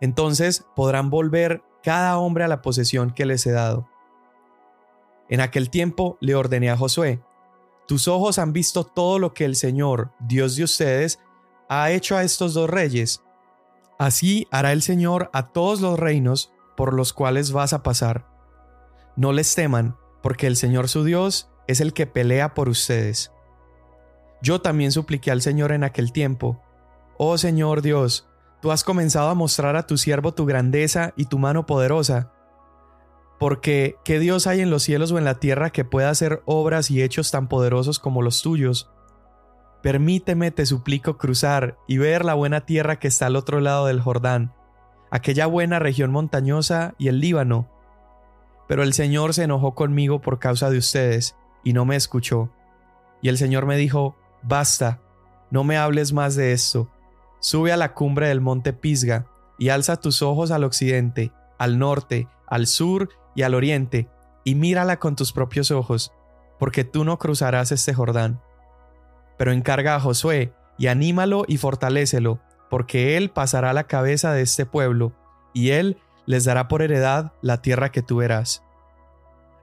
Entonces 0.00 0.64
podrán 0.74 1.10
volver 1.10 1.62
cada 1.82 2.16
hombre 2.16 2.44
a 2.44 2.48
la 2.48 2.62
posesión 2.62 3.10
que 3.10 3.26
les 3.26 3.46
he 3.46 3.52
dado. 3.52 3.90
En 5.28 5.40
aquel 5.40 5.70
tiempo 5.70 6.18
le 6.20 6.34
ordené 6.34 6.70
a 6.70 6.76
Josué, 6.76 7.22
tus 7.86 8.08
ojos 8.08 8.38
han 8.38 8.52
visto 8.52 8.84
todo 8.84 9.18
lo 9.18 9.34
que 9.34 9.44
el 9.44 9.56
Señor, 9.56 10.12
Dios 10.20 10.56
de 10.56 10.64
ustedes, 10.64 11.20
ha 11.68 11.90
hecho 11.90 12.16
a 12.16 12.22
estos 12.22 12.54
dos 12.54 12.70
reyes. 12.70 13.22
Así 13.98 14.48
hará 14.50 14.72
el 14.72 14.82
Señor 14.82 15.30
a 15.32 15.52
todos 15.52 15.80
los 15.80 15.98
reinos 15.98 16.52
por 16.76 16.94
los 16.94 17.12
cuales 17.12 17.52
vas 17.52 17.72
a 17.72 17.82
pasar. 17.82 18.26
No 19.16 19.32
les 19.32 19.54
teman, 19.54 19.96
porque 20.22 20.46
el 20.46 20.56
Señor 20.56 20.88
su 20.88 21.04
Dios 21.04 21.50
es 21.66 21.80
el 21.80 21.92
que 21.92 22.06
pelea 22.06 22.54
por 22.54 22.68
ustedes. 22.68 23.32
Yo 24.42 24.60
también 24.60 24.92
supliqué 24.92 25.30
al 25.30 25.42
Señor 25.42 25.72
en 25.72 25.84
aquel 25.84 26.12
tiempo, 26.12 26.60
Oh 27.16 27.38
Señor 27.38 27.80
Dios, 27.80 28.28
tú 28.60 28.72
has 28.72 28.82
comenzado 28.82 29.28
a 29.28 29.34
mostrar 29.34 29.76
a 29.76 29.86
tu 29.86 29.96
siervo 29.96 30.34
tu 30.34 30.46
grandeza 30.46 31.12
y 31.16 31.26
tu 31.26 31.38
mano 31.38 31.64
poderosa. 31.64 32.32
Porque, 33.44 33.98
¿qué 34.06 34.18
Dios 34.18 34.46
hay 34.46 34.62
en 34.62 34.70
los 34.70 34.84
cielos 34.84 35.12
o 35.12 35.18
en 35.18 35.26
la 35.26 35.34
tierra 35.34 35.68
que 35.68 35.84
pueda 35.84 36.08
hacer 36.08 36.42
obras 36.46 36.90
y 36.90 37.02
hechos 37.02 37.30
tan 37.30 37.46
poderosos 37.46 37.98
como 37.98 38.22
los 38.22 38.40
tuyos? 38.40 38.90
Permíteme, 39.82 40.50
te 40.50 40.64
suplico, 40.64 41.18
cruzar 41.18 41.76
y 41.86 41.98
ver 41.98 42.24
la 42.24 42.32
buena 42.32 42.64
tierra 42.64 42.98
que 42.98 43.06
está 43.06 43.26
al 43.26 43.36
otro 43.36 43.60
lado 43.60 43.84
del 43.84 44.00
Jordán, 44.00 44.54
aquella 45.10 45.44
buena 45.44 45.78
región 45.78 46.10
montañosa 46.10 46.94
y 46.96 47.08
el 47.08 47.20
Líbano. 47.20 47.68
Pero 48.66 48.82
el 48.82 48.94
Señor 48.94 49.34
se 49.34 49.42
enojó 49.42 49.74
conmigo 49.74 50.22
por 50.22 50.38
causa 50.38 50.70
de 50.70 50.78
ustedes, 50.78 51.36
y 51.62 51.74
no 51.74 51.84
me 51.84 51.96
escuchó. 51.96 52.50
Y 53.20 53.28
el 53.28 53.36
Señor 53.36 53.66
me 53.66 53.76
dijo, 53.76 54.16
Basta, 54.42 55.02
no 55.50 55.64
me 55.64 55.76
hables 55.76 56.14
más 56.14 56.34
de 56.34 56.52
esto. 56.52 56.88
Sube 57.40 57.72
a 57.72 57.76
la 57.76 57.92
cumbre 57.92 58.28
del 58.28 58.40
monte 58.40 58.72
Pisga, 58.72 59.26
y 59.58 59.68
alza 59.68 60.00
tus 60.00 60.22
ojos 60.22 60.50
al 60.50 60.64
occidente, 60.64 61.30
al 61.58 61.78
norte, 61.78 62.26
al 62.46 62.66
sur 62.66 63.10
y 63.34 63.42
al 63.42 63.54
oriente, 63.54 64.08
y 64.44 64.54
mírala 64.54 64.98
con 64.98 65.16
tus 65.16 65.32
propios 65.32 65.70
ojos, 65.70 66.12
porque 66.58 66.84
tú 66.84 67.04
no 67.04 67.18
cruzarás 67.18 67.72
este 67.72 67.94
Jordán. 67.94 68.40
Pero 69.38 69.52
encarga 69.52 69.96
a 69.96 70.00
Josué, 70.00 70.52
y 70.78 70.88
anímalo 70.88 71.44
y 71.46 71.56
fortalécelo, 71.56 72.40
porque 72.70 73.16
él 73.16 73.30
pasará 73.30 73.72
la 73.72 73.84
cabeza 73.84 74.32
de 74.32 74.42
este 74.42 74.66
pueblo, 74.66 75.12
y 75.52 75.70
él 75.70 75.98
les 76.26 76.44
dará 76.44 76.68
por 76.68 76.82
heredad 76.82 77.32
la 77.42 77.62
tierra 77.62 77.90
que 77.90 78.02
tú 78.02 78.16
verás. 78.16 78.62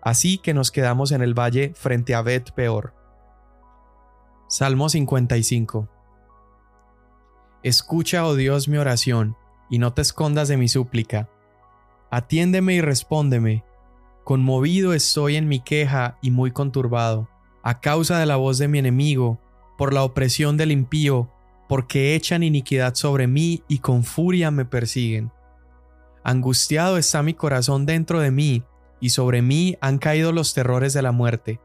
Así 0.01 0.37
que 0.37 0.53
nos 0.53 0.71
quedamos 0.71 1.11
en 1.11 1.21
el 1.21 1.37
valle 1.37 1.73
frente 1.75 2.15
a 2.15 2.21
Bet 2.21 2.51
Peor. 2.51 2.93
Salmo 4.47 4.89
55 4.89 5.87
Escucha, 7.63 8.25
oh 8.25 8.35
Dios, 8.35 8.67
mi 8.67 8.77
oración, 8.77 9.37
y 9.69 9.77
no 9.77 9.93
te 9.93 10.01
escondas 10.01 10.47
de 10.47 10.57
mi 10.57 10.67
súplica. 10.67 11.29
Atiéndeme 12.11 12.73
y 12.73 12.81
respóndeme. 12.81 13.63
Conmovido 14.25 14.93
estoy 14.93 15.37
en 15.37 15.47
mi 15.47 15.61
queja 15.61 16.17
y 16.21 16.29
muy 16.29 16.51
conturbado, 16.51 17.29
a 17.63 17.79
causa 17.79 18.19
de 18.19 18.25
la 18.25 18.35
voz 18.35 18.57
de 18.57 18.67
mi 18.67 18.79
enemigo, 18.79 19.39
por 19.77 19.93
la 19.93 20.03
opresión 20.03 20.57
del 20.57 20.73
impío, 20.73 21.29
porque 21.69 22.13
echan 22.13 22.43
iniquidad 22.43 22.95
sobre 22.95 23.27
mí 23.27 23.63
y 23.69 23.79
con 23.79 24.03
furia 24.03 24.51
me 24.51 24.65
persiguen. 24.65 25.31
Angustiado 26.21 26.97
está 26.97 27.23
mi 27.23 27.33
corazón 27.33 27.85
dentro 27.85 28.19
de 28.19 28.29
mí, 28.29 28.65
y 28.99 29.11
sobre 29.11 29.41
mí 29.41 29.77
han 29.79 29.97
caído 29.97 30.33
los 30.33 30.53
terrores 30.53 30.91
de 30.91 31.01
la 31.01 31.13
muerte. 31.13 31.61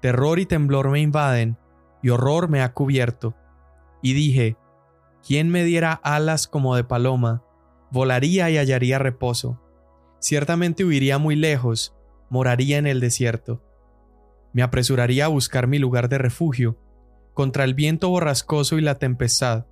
Terror 0.00 0.38
y 0.38 0.46
temblor 0.46 0.90
me 0.90 1.00
invaden, 1.00 1.58
y 2.02 2.10
horror 2.10 2.48
me 2.48 2.62
ha 2.62 2.72
cubierto. 2.72 3.34
Y 4.00 4.12
dije, 4.12 4.56
¿quién 5.26 5.50
me 5.50 5.64
diera 5.64 5.92
alas 6.04 6.46
como 6.46 6.76
de 6.76 6.84
paloma? 6.84 7.42
Volaría 7.90 8.50
y 8.50 8.56
hallaría 8.56 8.98
reposo. 8.98 9.60
Ciertamente 10.20 10.84
huiría 10.84 11.18
muy 11.18 11.36
lejos, 11.36 11.94
moraría 12.28 12.78
en 12.78 12.86
el 12.86 13.00
desierto. 13.00 13.62
Me 14.52 14.62
apresuraría 14.62 15.26
a 15.26 15.28
buscar 15.28 15.66
mi 15.66 15.78
lugar 15.78 16.08
de 16.08 16.18
refugio, 16.18 16.78
contra 17.34 17.64
el 17.64 17.74
viento 17.74 18.08
borrascoso 18.08 18.78
y 18.78 18.82
la 18.82 18.98
tempestad. 18.98 19.66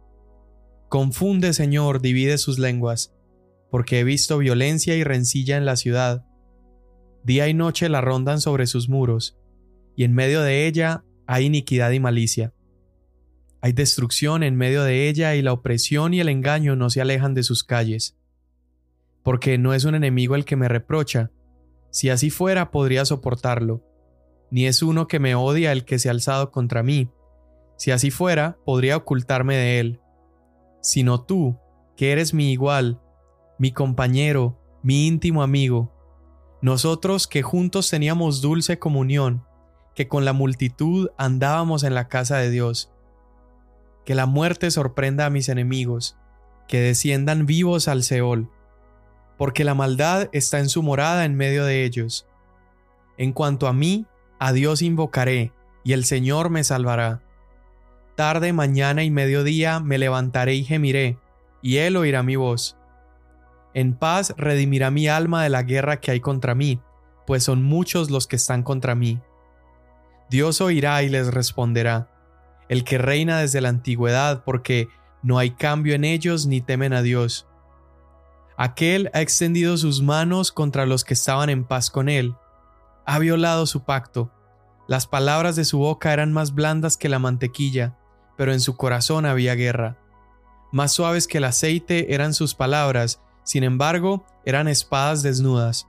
Confunde, 0.88 1.52
Señor, 1.52 2.00
divide 2.00 2.38
sus 2.38 2.58
lenguas, 2.58 3.14
porque 3.70 4.00
he 4.00 4.04
visto 4.04 4.38
violencia 4.38 4.96
y 4.96 5.04
rencilla 5.04 5.56
en 5.56 5.66
la 5.66 5.76
ciudad 5.76 6.24
Día 7.28 7.46
y 7.48 7.52
noche 7.52 7.90
la 7.90 8.00
rondan 8.00 8.40
sobre 8.40 8.66
sus 8.66 8.88
muros, 8.88 9.36
y 9.94 10.04
en 10.04 10.14
medio 10.14 10.40
de 10.40 10.66
ella 10.66 11.04
hay 11.26 11.44
iniquidad 11.44 11.90
y 11.90 12.00
malicia. 12.00 12.54
Hay 13.60 13.72
destrucción 13.72 14.42
en 14.42 14.56
medio 14.56 14.84
de 14.84 15.08
ella 15.08 15.34
y 15.34 15.42
la 15.42 15.52
opresión 15.52 16.14
y 16.14 16.20
el 16.20 16.28
engaño 16.28 16.76
no 16.76 16.90
se 16.90 17.00
alejan 17.00 17.34
de 17.34 17.42
sus 17.42 17.64
calles. 17.64 18.16
Porque 19.22 19.58
no 19.58 19.74
es 19.74 19.84
un 19.84 19.94
enemigo 19.94 20.36
el 20.36 20.44
que 20.44 20.56
me 20.56 20.68
reprocha, 20.68 21.30
si 21.90 22.10
así 22.10 22.30
fuera 22.30 22.70
podría 22.70 23.04
soportarlo, 23.04 23.82
ni 24.50 24.66
es 24.66 24.82
uno 24.82 25.08
que 25.08 25.18
me 25.18 25.34
odia 25.34 25.72
el 25.72 25.84
que 25.84 25.98
se 25.98 26.08
ha 26.08 26.12
alzado 26.12 26.50
contra 26.50 26.82
mí, 26.82 27.10
si 27.76 27.90
así 27.90 28.10
fuera 28.10 28.58
podría 28.64 28.96
ocultarme 28.96 29.56
de 29.56 29.80
él, 29.80 30.00
sino 30.80 31.22
tú, 31.24 31.58
que 31.96 32.12
eres 32.12 32.34
mi 32.34 32.52
igual, 32.52 33.00
mi 33.58 33.72
compañero, 33.72 34.60
mi 34.82 35.06
íntimo 35.06 35.42
amigo, 35.42 35.92
nosotros 36.60 37.26
que 37.26 37.42
juntos 37.42 37.88
teníamos 37.88 38.40
dulce 38.40 38.78
comunión, 38.78 39.44
que 39.94 40.08
con 40.08 40.24
la 40.24 40.32
multitud 40.32 41.08
andábamos 41.16 41.84
en 41.84 41.94
la 41.94 42.08
casa 42.08 42.38
de 42.38 42.50
Dios. 42.50 42.92
Que 44.08 44.14
la 44.14 44.24
muerte 44.24 44.70
sorprenda 44.70 45.26
a 45.26 45.30
mis 45.30 45.50
enemigos, 45.50 46.16
que 46.66 46.80
desciendan 46.80 47.44
vivos 47.44 47.88
al 47.88 48.02
Seol. 48.02 48.48
porque 49.36 49.64
la 49.64 49.74
maldad 49.74 50.30
está 50.32 50.60
en 50.60 50.70
su 50.70 50.82
morada 50.82 51.26
en 51.26 51.36
medio 51.36 51.66
de 51.66 51.84
ellos. 51.84 52.26
En 53.18 53.34
cuanto 53.34 53.68
a 53.68 53.74
mí, 53.74 54.06
a 54.38 54.52
Dios 54.52 54.80
invocaré, 54.80 55.52
y 55.84 55.92
el 55.92 56.06
Señor 56.06 56.48
me 56.48 56.64
salvará. 56.64 57.20
Tarde, 58.16 58.54
mañana 58.54 59.04
y 59.04 59.10
mediodía 59.10 59.78
me 59.78 59.98
levantaré 59.98 60.54
y 60.54 60.64
gemiré, 60.64 61.18
y 61.60 61.76
Él 61.76 61.98
oirá 61.98 62.22
mi 62.22 62.36
voz. 62.36 62.78
En 63.74 63.94
paz 63.94 64.34
redimirá 64.38 64.90
mi 64.90 65.06
alma 65.06 65.42
de 65.42 65.50
la 65.50 65.64
guerra 65.64 66.00
que 66.00 66.12
hay 66.12 66.20
contra 66.20 66.54
mí, 66.54 66.80
pues 67.26 67.44
son 67.44 67.62
muchos 67.62 68.10
los 68.10 68.26
que 68.26 68.36
están 68.36 68.62
contra 68.62 68.94
mí. 68.94 69.20
Dios 70.30 70.62
oirá 70.62 71.02
y 71.02 71.10
les 71.10 71.32
responderá, 71.32 72.10
el 72.68 72.84
que 72.84 72.98
reina 72.98 73.38
desde 73.38 73.60
la 73.60 73.68
antigüedad, 73.68 74.44
porque 74.44 74.88
no 75.22 75.38
hay 75.38 75.50
cambio 75.50 75.94
en 75.94 76.04
ellos 76.04 76.46
ni 76.46 76.60
temen 76.60 76.92
a 76.92 77.02
Dios. 77.02 77.46
Aquel 78.56 79.10
ha 79.14 79.20
extendido 79.20 79.76
sus 79.76 80.02
manos 80.02 80.52
contra 80.52 80.86
los 80.86 81.04
que 81.04 81.14
estaban 81.14 81.48
en 81.50 81.64
paz 81.64 81.90
con 81.90 82.08
él, 82.08 82.34
ha 83.06 83.18
violado 83.18 83.64
su 83.66 83.84
pacto. 83.84 84.30
Las 84.86 85.06
palabras 85.06 85.56
de 85.56 85.64
su 85.64 85.78
boca 85.78 86.12
eran 86.12 86.32
más 86.32 86.54
blandas 86.54 86.96
que 86.96 87.08
la 87.08 87.18
mantequilla, 87.18 87.96
pero 88.36 88.52
en 88.52 88.60
su 88.60 88.76
corazón 88.76 89.26
había 89.26 89.54
guerra. 89.54 89.96
Más 90.72 90.92
suaves 90.92 91.26
que 91.26 91.38
el 91.38 91.44
aceite 91.44 92.14
eran 92.14 92.34
sus 92.34 92.54
palabras, 92.54 93.22
sin 93.44 93.64
embargo, 93.64 94.26
eran 94.44 94.68
espadas 94.68 95.22
desnudas. 95.22 95.88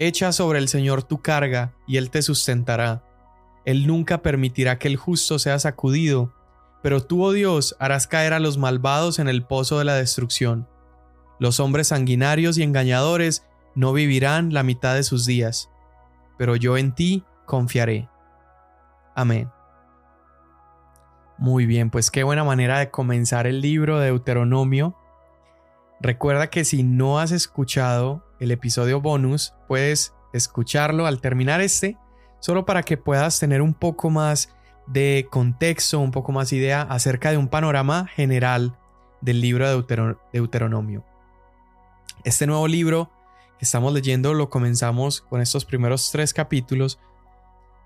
Echa 0.00 0.32
sobre 0.32 0.58
el 0.58 0.68
Señor 0.68 1.04
tu 1.04 1.22
carga, 1.22 1.72
y 1.86 1.98
Él 1.98 2.10
te 2.10 2.20
sustentará. 2.20 3.04
Él 3.64 3.86
nunca 3.86 4.22
permitirá 4.22 4.78
que 4.78 4.88
el 4.88 4.96
justo 4.96 5.38
sea 5.38 5.58
sacudido, 5.58 6.32
pero 6.82 7.02
tú, 7.02 7.22
oh 7.24 7.32
Dios, 7.32 7.76
harás 7.78 8.06
caer 8.06 8.32
a 8.32 8.40
los 8.40 8.58
malvados 8.58 9.18
en 9.18 9.28
el 9.28 9.44
pozo 9.44 9.78
de 9.78 9.84
la 9.84 9.94
destrucción. 9.94 10.68
Los 11.38 11.60
hombres 11.60 11.88
sanguinarios 11.88 12.58
y 12.58 12.62
engañadores 12.62 13.46
no 13.74 13.92
vivirán 13.92 14.52
la 14.52 14.62
mitad 14.62 14.94
de 14.94 15.02
sus 15.02 15.26
días, 15.26 15.70
pero 16.36 16.56
yo 16.56 16.76
en 16.76 16.94
ti 16.94 17.24
confiaré. 17.46 18.08
Amén. 19.14 19.50
Muy 21.38 21.66
bien, 21.66 21.90
pues 21.90 22.10
qué 22.10 22.22
buena 22.22 22.44
manera 22.44 22.78
de 22.78 22.90
comenzar 22.90 23.46
el 23.46 23.60
libro 23.60 23.98
de 23.98 24.06
Deuteronomio 24.06 24.96
Recuerda 26.04 26.50
que 26.50 26.66
si 26.66 26.82
no 26.82 27.18
has 27.18 27.32
escuchado 27.32 28.22
el 28.38 28.50
episodio 28.50 29.00
bonus, 29.00 29.54
puedes 29.66 30.12
escucharlo 30.34 31.06
al 31.06 31.22
terminar 31.22 31.62
este, 31.62 31.96
solo 32.44 32.66
para 32.66 32.82
que 32.82 32.98
puedas 32.98 33.40
tener 33.40 33.62
un 33.62 33.72
poco 33.72 34.10
más 34.10 34.50
de 34.86 35.26
contexto, 35.30 35.98
un 35.98 36.10
poco 36.10 36.30
más 36.30 36.52
idea 36.52 36.82
acerca 36.82 37.30
de 37.30 37.38
un 37.38 37.48
panorama 37.48 38.06
general 38.06 38.76
del 39.22 39.40
libro 39.40 39.66
de 39.66 40.16
Deuteronomio. 40.30 41.06
Este 42.22 42.46
nuevo 42.46 42.68
libro 42.68 43.10
que 43.58 43.64
estamos 43.64 43.94
leyendo 43.94 44.34
lo 44.34 44.50
comenzamos 44.50 45.22
con 45.22 45.40
estos 45.40 45.64
primeros 45.64 46.10
tres 46.12 46.34
capítulos 46.34 47.00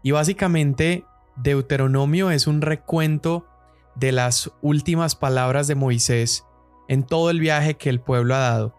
y 0.02 0.10
básicamente 0.10 1.04
Deuteronomio 1.36 2.32
es 2.32 2.48
un 2.48 2.60
recuento 2.60 3.46
de 3.94 4.10
las 4.10 4.50
últimas 4.60 5.14
palabras 5.14 5.68
de 5.68 5.76
Moisés 5.76 6.44
en 6.88 7.04
todo 7.04 7.30
el 7.30 7.38
viaje 7.38 7.76
que 7.76 7.90
el 7.90 8.00
pueblo 8.00 8.34
ha 8.34 8.40
dado. 8.40 8.74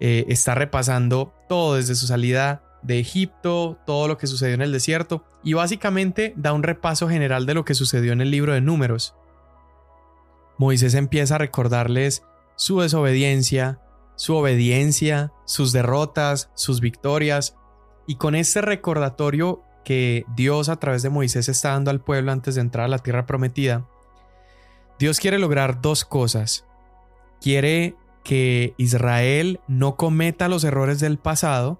Eh, 0.00 0.24
está 0.26 0.56
repasando 0.56 1.32
todo 1.48 1.76
desde 1.76 1.94
su 1.94 2.08
salida 2.08 2.63
de 2.84 3.00
Egipto, 3.00 3.78
todo 3.86 4.06
lo 4.06 4.18
que 4.18 4.26
sucedió 4.26 4.54
en 4.54 4.62
el 4.62 4.72
desierto 4.72 5.24
y 5.42 5.54
básicamente 5.54 6.34
da 6.36 6.52
un 6.52 6.62
repaso 6.62 7.08
general 7.08 7.46
de 7.46 7.54
lo 7.54 7.64
que 7.64 7.74
sucedió 7.74 8.12
en 8.12 8.20
el 8.20 8.30
libro 8.30 8.52
de 8.52 8.60
números. 8.60 9.14
Moisés 10.58 10.94
empieza 10.94 11.34
a 11.34 11.38
recordarles 11.38 12.22
su 12.56 12.80
desobediencia, 12.80 13.80
su 14.14 14.36
obediencia, 14.36 15.32
sus 15.44 15.72
derrotas, 15.72 16.50
sus 16.54 16.80
victorias, 16.80 17.56
y 18.06 18.16
con 18.16 18.34
este 18.34 18.60
recordatorio 18.60 19.62
que 19.84 20.24
Dios 20.36 20.68
a 20.68 20.76
través 20.76 21.02
de 21.02 21.10
Moisés 21.10 21.48
está 21.48 21.70
dando 21.70 21.90
al 21.90 22.00
pueblo 22.00 22.30
antes 22.30 22.54
de 22.54 22.60
entrar 22.60 22.84
a 22.84 22.88
la 22.88 22.98
tierra 22.98 23.26
prometida, 23.26 23.86
Dios 24.98 25.18
quiere 25.18 25.38
lograr 25.38 25.80
dos 25.80 26.04
cosas 26.04 26.64
quiere 27.44 27.94
que 28.22 28.72
Israel 28.78 29.60
no 29.68 29.96
cometa 29.96 30.48
los 30.48 30.64
errores 30.64 30.98
del 30.98 31.18
pasado, 31.18 31.78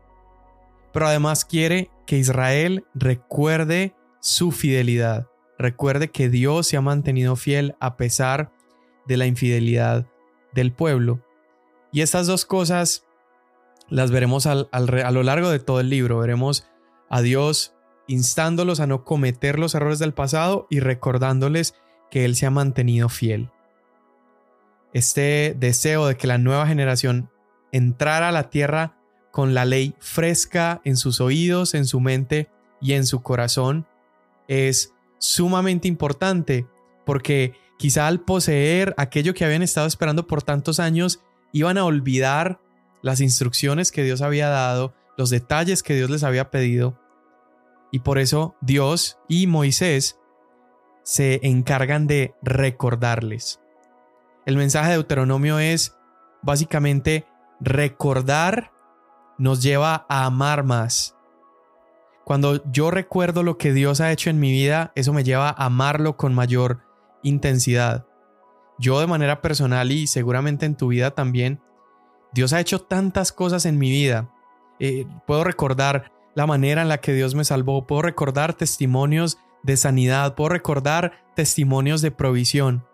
pero 0.94 1.06
además 1.08 1.44
quiere 1.44 1.90
que 2.06 2.16
Israel 2.16 2.86
recuerde 2.94 3.94
su 4.20 4.50
fidelidad, 4.50 5.26
recuerde 5.58 6.10
que 6.10 6.30
Dios 6.30 6.66
se 6.66 6.78
ha 6.78 6.80
mantenido 6.80 7.36
fiel 7.36 7.76
a 7.80 7.98
pesar 7.98 8.50
de 9.06 9.18
la 9.18 9.26
infidelidad 9.26 10.06
del 10.54 10.72
pueblo. 10.72 11.22
Y 11.92 12.00
estas 12.00 12.26
dos 12.26 12.46
cosas 12.46 13.04
las 13.90 14.10
veremos 14.10 14.46
a 14.46 14.54
lo 14.54 15.22
largo 15.22 15.50
de 15.50 15.58
todo 15.58 15.80
el 15.80 15.90
libro. 15.90 16.20
Veremos 16.20 16.66
a 17.10 17.20
Dios 17.20 17.74
instándolos 18.06 18.80
a 18.80 18.86
no 18.86 19.04
cometer 19.04 19.58
los 19.58 19.74
errores 19.74 19.98
del 19.98 20.14
pasado 20.14 20.66
y 20.70 20.80
recordándoles 20.80 21.74
que 22.10 22.24
Él 22.24 22.34
se 22.34 22.46
ha 22.46 22.50
mantenido 22.50 23.10
fiel 23.10 23.50
este 24.94 25.56
deseo 25.58 26.06
de 26.06 26.16
que 26.16 26.28
la 26.28 26.38
nueva 26.38 26.66
generación 26.66 27.28
entrara 27.72 28.28
a 28.28 28.32
la 28.32 28.48
tierra 28.48 28.93
con 29.34 29.52
la 29.52 29.64
ley 29.64 29.96
fresca 29.98 30.80
en 30.84 30.96
sus 30.96 31.20
oídos, 31.20 31.74
en 31.74 31.86
su 31.86 31.98
mente 31.98 32.48
y 32.80 32.92
en 32.92 33.04
su 33.04 33.20
corazón 33.20 33.84
es 34.46 34.94
sumamente 35.18 35.88
importante 35.88 36.68
porque 37.04 37.54
quizá 37.76 38.06
al 38.06 38.20
poseer 38.20 38.94
aquello 38.96 39.34
que 39.34 39.44
habían 39.44 39.62
estado 39.62 39.88
esperando 39.88 40.28
por 40.28 40.44
tantos 40.44 40.78
años 40.78 41.18
iban 41.50 41.78
a 41.78 41.84
olvidar 41.84 42.60
las 43.02 43.20
instrucciones 43.20 43.90
que 43.90 44.04
Dios 44.04 44.22
había 44.22 44.50
dado, 44.50 44.94
los 45.16 45.30
detalles 45.30 45.82
que 45.82 45.96
Dios 45.96 46.10
les 46.10 46.22
había 46.22 46.52
pedido 46.52 46.96
y 47.90 47.98
por 47.98 48.20
eso 48.20 48.54
Dios 48.60 49.18
y 49.28 49.48
Moisés 49.48 50.16
se 51.02 51.40
encargan 51.42 52.06
de 52.06 52.36
recordarles. 52.40 53.58
El 54.46 54.56
mensaje 54.58 54.90
de 54.90 54.94
Deuteronomio 54.94 55.58
es 55.58 55.96
básicamente 56.40 57.26
recordar 57.58 58.73
nos 59.38 59.62
lleva 59.62 60.06
a 60.08 60.26
amar 60.26 60.64
más. 60.64 61.16
Cuando 62.24 62.62
yo 62.72 62.90
recuerdo 62.90 63.42
lo 63.42 63.58
que 63.58 63.72
Dios 63.72 64.00
ha 64.00 64.10
hecho 64.10 64.30
en 64.30 64.40
mi 64.40 64.50
vida, 64.50 64.92
eso 64.94 65.12
me 65.12 65.24
lleva 65.24 65.48
a 65.48 65.66
amarlo 65.66 66.16
con 66.16 66.34
mayor 66.34 66.80
intensidad. 67.22 68.06
Yo 68.78 68.98
de 69.00 69.06
manera 69.06 69.42
personal 69.42 69.92
y 69.92 70.06
seguramente 70.06 70.66
en 70.66 70.74
tu 70.74 70.88
vida 70.88 71.10
también, 71.10 71.60
Dios 72.32 72.52
ha 72.52 72.60
hecho 72.60 72.80
tantas 72.80 73.30
cosas 73.30 73.66
en 73.66 73.78
mi 73.78 73.90
vida. 73.90 74.30
Eh, 74.80 75.06
puedo 75.26 75.44
recordar 75.44 76.12
la 76.34 76.46
manera 76.46 76.82
en 76.82 76.88
la 76.88 76.98
que 76.98 77.12
Dios 77.12 77.34
me 77.34 77.44
salvó, 77.44 77.86
puedo 77.86 78.02
recordar 78.02 78.54
testimonios 78.54 79.38
de 79.62 79.76
sanidad, 79.76 80.34
puedo 80.34 80.48
recordar 80.48 81.24
testimonios 81.36 82.02
de 82.02 82.10
provisión. 82.10 82.84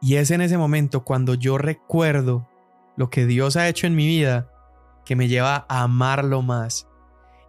Y 0.00 0.14
es 0.16 0.30
en 0.30 0.40
ese 0.40 0.56
momento 0.56 1.04
cuando 1.04 1.34
yo 1.34 1.58
recuerdo 1.58 2.48
lo 2.96 3.10
que 3.10 3.26
Dios 3.26 3.56
ha 3.56 3.68
hecho 3.68 3.86
en 3.86 3.96
mi 3.96 4.06
vida 4.06 4.50
que 5.08 5.16
me 5.16 5.26
lleva 5.26 5.64
a 5.70 5.84
amarlo 5.84 6.42
más. 6.42 6.86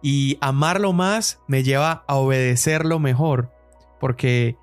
Y 0.00 0.38
amarlo 0.40 0.94
más 0.94 1.40
me 1.46 1.62
lleva 1.62 2.04
a 2.08 2.16
obedecerlo 2.16 2.98
mejor. 2.98 3.52
Porque 4.00 4.56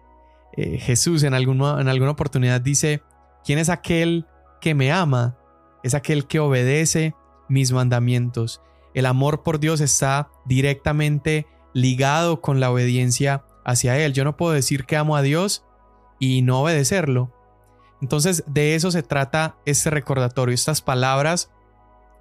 eh, 0.53 0.79
Jesús 0.79 1.21
en 1.21 1.35
alguna, 1.35 1.79
en 1.79 1.89
alguna 1.89 2.09
oportunidad 2.09 2.59
dice, 2.59 3.03
¿quién 3.45 3.59
es 3.59 3.69
aquel 3.69 4.25
que 4.61 4.73
me 4.73 4.91
ama? 4.91 5.37
Es 5.83 5.93
aquel 5.93 6.25
que 6.25 6.39
obedece 6.39 7.13
mis 7.47 7.71
mandamientos. 7.71 8.63
El 8.95 9.05
amor 9.05 9.43
por 9.43 9.59
Dios 9.59 9.79
está 9.79 10.31
directamente 10.45 11.45
ligado 11.75 12.41
con 12.41 12.59
la 12.59 12.71
obediencia 12.71 13.45
hacia 13.63 13.95
Él. 13.99 14.13
Yo 14.13 14.23
no 14.23 14.37
puedo 14.37 14.53
decir 14.53 14.85
que 14.85 14.97
amo 14.97 15.15
a 15.15 15.21
Dios 15.21 15.63
y 16.17 16.41
no 16.41 16.63
obedecerlo. 16.63 17.31
Entonces 18.01 18.43
de 18.47 18.73
eso 18.73 18.89
se 18.89 19.03
trata 19.03 19.57
este 19.65 19.91
recordatorio, 19.91 20.55
estas 20.55 20.81
palabras 20.81 21.51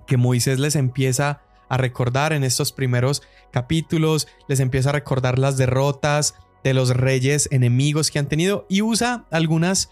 que 0.06 0.16
Moisés 0.16 0.58
les 0.58 0.76
empieza 0.76 1.42
a 1.68 1.76
recordar 1.76 2.32
en 2.32 2.44
estos 2.44 2.72
primeros 2.72 3.22
capítulos, 3.52 4.28
les 4.48 4.60
empieza 4.60 4.90
a 4.90 4.92
recordar 4.92 5.38
las 5.38 5.56
derrotas 5.56 6.34
de 6.62 6.74
los 6.74 6.90
reyes 6.90 7.48
enemigos 7.50 8.10
que 8.10 8.18
han 8.18 8.28
tenido 8.28 8.66
y 8.68 8.82
usa 8.82 9.24
algunas, 9.30 9.90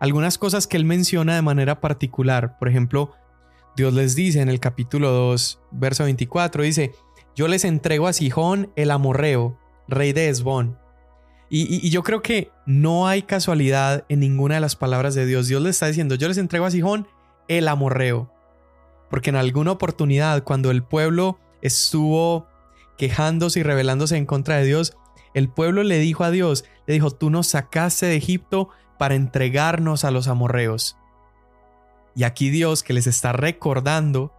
algunas 0.00 0.38
cosas 0.38 0.66
que 0.66 0.76
él 0.76 0.84
menciona 0.84 1.34
de 1.34 1.42
manera 1.42 1.80
particular. 1.80 2.58
Por 2.58 2.68
ejemplo, 2.68 3.12
Dios 3.76 3.92
les 3.92 4.14
dice 4.14 4.40
en 4.40 4.48
el 4.48 4.60
capítulo 4.60 5.10
2, 5.10 5.60
verso 5.72 6.04
24, 6.04 6.62
dice, 6.62 6.92
yo 7.34 7.48
les 7.48 7.64
entrego 7.64 8.06
a 8.06 8.12
Sijón 8.12 8.72
el 8.76 8.90
amorreo, 8.90 9.58
rey 9.88 10.12
de 10.12 10.28
Esbón, 10.28 10.78
y, 11.56 11.88
yo 11.90 12.02
creo 12.02 12.20
que 12.20 12.50
no 12.66 13.06
hay 13.06 13.22
casualidad 13.22 14.04
en 14.08 14.18
ninguna 14.18 14.56
de 14.56 14.60
las 14.60 14.74
palabras 14.74 15.14
de 15.14 15.24
Dios. 15.24 15.46
Dios 15.46 15.62
le 15.62 15.70
está 15.70 15.86
diciendo, 15.86 16.16
yo 16.16 16.26
les 16.26 16.38
entrego 16.38 16.64
a 16.66 16.70
Sijón 16.72 17.06
el 17.46 17.68
amorreo. 17.68 18.33
Porque 19.14 19.30
en 19.30 19.36
alguna 19.36 19.70
oportunidad, 19.70 20.42
cuando 20.42 20.72
el 20.72 20.82
pueblo 20.82 21.38
estuvo 21.62 22.48
quejándose 22.98 23.60
y 23.60 23.62
rebelándose 23.62 24.16
en 24.16 24.26
contra 24.26 24.56
de 24.56 24.64
Dios, 24.64 24.96
el 25.34 25.48
pueblo 25.48 25.84
le 25.84 26.00
dijo 26.00 26.24
a 26.24 26.32
Dios, 26.32 26.64
le 26.88 26.94
dijo, 26.94 27.12
tú 27.12 27.30
nos 27.30 27.46
sacaste 27.46 28.06
de 28.06 28.16
Egipto 28.16 28.70
para 28.98 29.14
entregarnos 29.14 30.04
a 30.04 30.10
los 30.10 30.26
amorreos. 30.26 30.96
Y 32.16 32.24
aquí 32.24 32.50
Dios 32.50 32.82
que 32.82 32.92
les 32.92 33.06
está 33.06 33.32
recordando, 33.32 34.32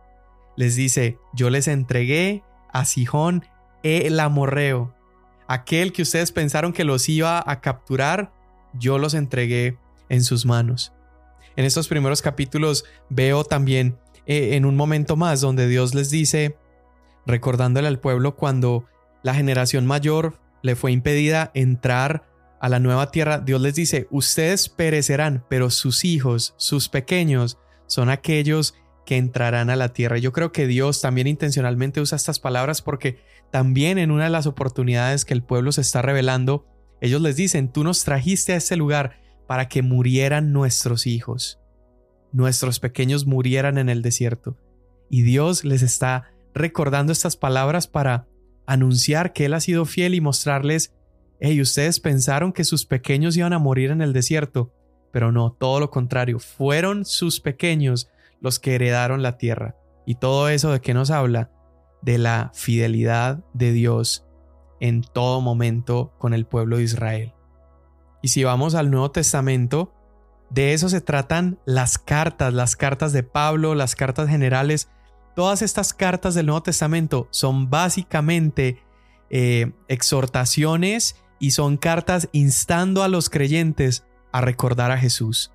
les 0.58 0.76
dice, 0.76 1.20
yo 1.34 1.50
les 1.50 1.70
entregué 1.70 2.44
a 2.74 2.84
Sijón 2.84 3.46
el 3.82 4.20
amorreo, 4.20 4.94
aquel 5.48 5.94
que 5.94 6.02
ustedes 6.02 6.34
pensaron 6.34 6.74
que 6.74 6.84
los 6.84 7.08
iba 7.08 7.42
a 7.50 7.62
capturar, 7.62 8.34
yo 8.74 8.98
los 8.98 9.14
entregué 9.14 9.78
en 10.10 10.22
sus 10.22 10.46
manos. 10.46 10.92
En 11.56 11.64
estos 11.64 11.88
primeros 11.88 12.22
capítulos 12.22 12.84
veo 13.10 13.46
también 13.46 13.98
eh, 14.26 14.56
en 14.56 14.66
un 14.66 14.76
momento 14.76 15.16
más 15.16 15.42
donde 15.42 15.68
Dios 15.68 15.94
les 15.94 16.10
dice, 16.10 16.58
recordándole 17.26 17.88
al 17.88 18.00
pueblo 18.00 18.36
cuando 18.36 18.86
la 19.24 19.34
generación 19.34 19.86
mayor 19.86 20.40
le 20.62 20.76
fue 20.76 20.92
impedida 20.92 21.52
entrar 21.54 22.30
a 22.60 22.70
la 22.70 22.80
nueva 22.80 23.12
tierra, 23.12 23.40
Dios 23.40 23.62
les 23.62 23.76
dice, 23.76 24.08
ustedes 24.10 24.70
perecerán, 24.70 25.46
pero 25.50 25.70
sus 25.70 26.06
hijos, 26.06 26.56
sus 26.58 26.90
pequeños, 26.90 27.60
son 27.88 28.10
aquellos 28.10 28.76
que 29.06 29.18
entrarán 29.18 29.70
a 29.70 29.76
la 29.76 29.94
tierra. 29.94 30.18
Yo 30.18 30.32
creo 30.32 30.52
que 30.52 30.68
Dios 30.68 31.02
también 31.02 31.28
intencionalmente 31.28 32.02
usa 32.02 32.16
estas 32.16 32.40
palabras 32.40 32.82
porque 32.82 33.20
también 33.52 33.98
en 33.98 34.12
una 34.12 34.26
de 34.26 34.30
las 34.32 34.48
oportunidades 34.48 35.26
que 35.26 35.34
el 35.34 35.44
pueblo 35.44 35.72
se 35.72 35.82
está 35.82 36.02
revelando, 36.02 36.66
ellos 37.02 37.22
les 37.22 37.36
dicen, 37.36 37.72
tú 37.72 37.84
nos 37.84 38.04
trajiste 38.04 38.54
a 38.54 38.58
este 38.58 38.76
lugar 38.76 39.20
para 39.48 39.70
que 39.70 39.84
murieran 39.84 40.52
nuestros 40.52 41.06
hijos, 41.06 41.60
nuestros 42.36 42.82
pequeños 42.82 43.26
murieran 43.26 43.78
en 43.78 43.88
el 43.88 44.02
desierto. 44.02 44.58
Y 45.10 45.22
Dios 45.22 45.64
les 45.64 45.82
está 45.82 46.32
recordando 46.54 47.14
estas 47.14 47.38
palabras 47.38 47.88
para 47.88 48.28
anunciar 48.68 49.32
que 49.32 49.46
Él 49.46 49.54
ha 49.54 49.62
sido 49.62 49.86
fiel 49.86 50.16
y 50.16 50.22
mostrarles, 50.22 50.94
hey, 51.40 51.62
ustedes 51.62 52.02
pensaron 52.02 52.52
que 52.52 52.66
sus 52.66 52.86
pequeños 52.86 53.38
iban 53.38 53.54
a 53.54 53.60
morir 53.60 53.90
en 53.90 54.02
el 54.02 54.12
desierto, 54.12 54.74
pero 55.14 55.32
no, 55.32 55.54
todo 55.54 55.80
lo 55.80 55.90
contrario, 55.90 56.40
fueron 56.40 57.06
sus 57.06 57.40
pequeños 57.40 58.10
los 58.42 58.60
que 58.60 58.76
heredaron 58.76 59.24
la 59.24 59.38
tierra. 59.38 59.78
Y 60.06 60.16
todo 60.16 60.50
eso 60.50 60.74
de 60.74 60.82
qué 60.82 60.94
nos 60.94 61.12
habla? 61.12 61.52
De 62.02 62.18
la 62.18 62.52
fidelidad 62.54 63.46
de 63.54 63.72
Dios 63.72 64.26
en 64.82 65.04
todo 65.04 65.40
momento 65.40 66.14
con 66.18 66.34
el 66.34 66.46
pueblo 66.46 66.78
de 66.78 66.84
Israel. 66.84 67.34
Y 68.22 68.28
si 68.28 68.44
vamos 68.44 68.76
al 68.76 68.92
Nuevo 68.92 69.12
Testamento, 69.12 69.95
de 70.56 70.72
eso 70.74 70.88
se 70.88 71.02
tratan 71.02 71.60
las 71.66 71.98
cartas, 71.98 72.54
las 72.54 72.78
cartas 72.78 73.12
de 73.12 73.24
Pablo, 73.24 73.76
las 73.76 73.94
cartas 73.94 74.30
generales. 74.30 74.88
Todas 75.36 75.62
estas 75.62 75.94
cartas 75.94 76.34
del 76.34 76.46
Nuevo 76.46 76.64
Testamento 76.64 77.28
son 77.30 77.70
básicamente 77.70 78.82
eh, 79.30 79.74
exhortaciones 79.90 81.18
y 81.40 81.52
son 81.52 81.76
cartas 81.76 82.30
instando 82.32 83.04
a 83.04 83.10
los 83.10 83.30
creyentes 83.30 84.06
a 84.32 84.40
recordar 84.40 84.92
a 84.92 84.98
Jesús. 84.98 85.52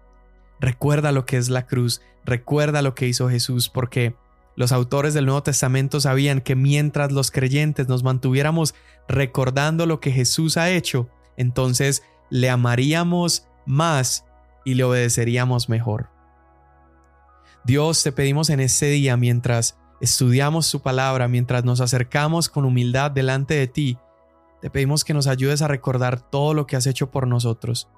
Recuerda 0.61 1.13
lo 1.13 1.25
que 1.25 1.39
es 1.39 1.49
la 1.49 1.67
cruz, 1.67 2.03
recuerda 2.27 2.83
lo 2.83 2.95
que 2.95 3.09
hizo 3.09 3.31
Jesús, 3.31 3.71
porque 3.71 4.15
los 4.55 4.71
autores 4.71 5.15
del 5.15 5.25
Nuevo 5.25 5.43
Testamento 5.43 5.99
sabían 6.03 6.43
que 6.43 6.57
mientras 6.57 7.11
los 7.11 7.31
creyentes 7.31 7.89
nos 7.89 8.03
mantuviéramos 8.03 8.75
recordando 9.09 9.87
lo 9.87 9.99
que 9.99 10.13
Jesús 10.13 10.59
ha 10.59 10.69
hecho, 10.69 11.09
entonces 11.39 12.03
le 12.29 12.51
amaríamos 12.51 13.47
más 13.65 14.27
y 14.65 14.75
le 14.75 14.85
obedeceríamos 14.85 15.69
mejor. 15.69 16.11
Dios, 17.65 18.03
te 18.03 18.13
pedimos 18.13 18.51
en 18.51 18.61
este 18.61 18.87
día, 18.87 19.17
mientras 19.17 19.79
estudiamos 20.01 20.67
su 20.67 20.81
palabra, 20.81 21.29
mientras 21.29 21.65
nos 21.65 21.81
acercamos 21.81 22.49
con 22.49 22.65
humildad 22.65 23.11
delante 23.11 23.55
de 23.55 23.67
ti, 23.67 23.99
te 24.61 24.71
pedimos 24.71 25.05
que 25.05 25.15
nos 25.15 25.27
ayudes 25.27 25.63
a 25.63 25.69
recordar 25.69 26.21
todo 26.21 26.55
lo 26.55 26.67
que 26.67 26.77
has 26.77 26.87
hecho 26.87 27.11
por 27.11 27.27
nosotros. 27.27 27.89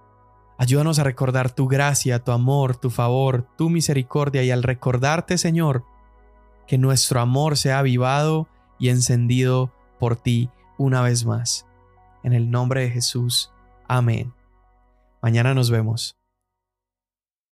Ayúdanos 0.59 0.98
a 0.98 1.05
recordar 1.05 1.51
tu 1.51 1.66
gracia, 1.66 2.22
tu 2.22 2.31
amor, 2.31 2.77
tu 2.77 2.90
favor, 2.90 3.46
tu 3.57 3.68
misericordia 3.68 4.42
y 4.42 4.51
al 4.51 4.62
recordarte, 4.62 5.38
Señor, 5.38 5.85
que 6.66 6.79
nuestro 6.79 7.20
amor 7.20 7.57
sea 7.57 7.81
avivado 7.81 8.48
y 8.79 8.88
encendido 8.88 9.72
por 9.98 10.16
ti 10.16 10.51
una 10.79 11.03
vez 11.03 11.25
más. 11.25 11.66
En 12.22 12.33
el 12.33 12.51
nombre 12.51 12.83
de 12.83 12.90
Jesús. 12.90 13.51
Amén. 13.88 14.33
Mañana 15.20 15.55
nos 15.55 15.70
vemos. 15.70 16.21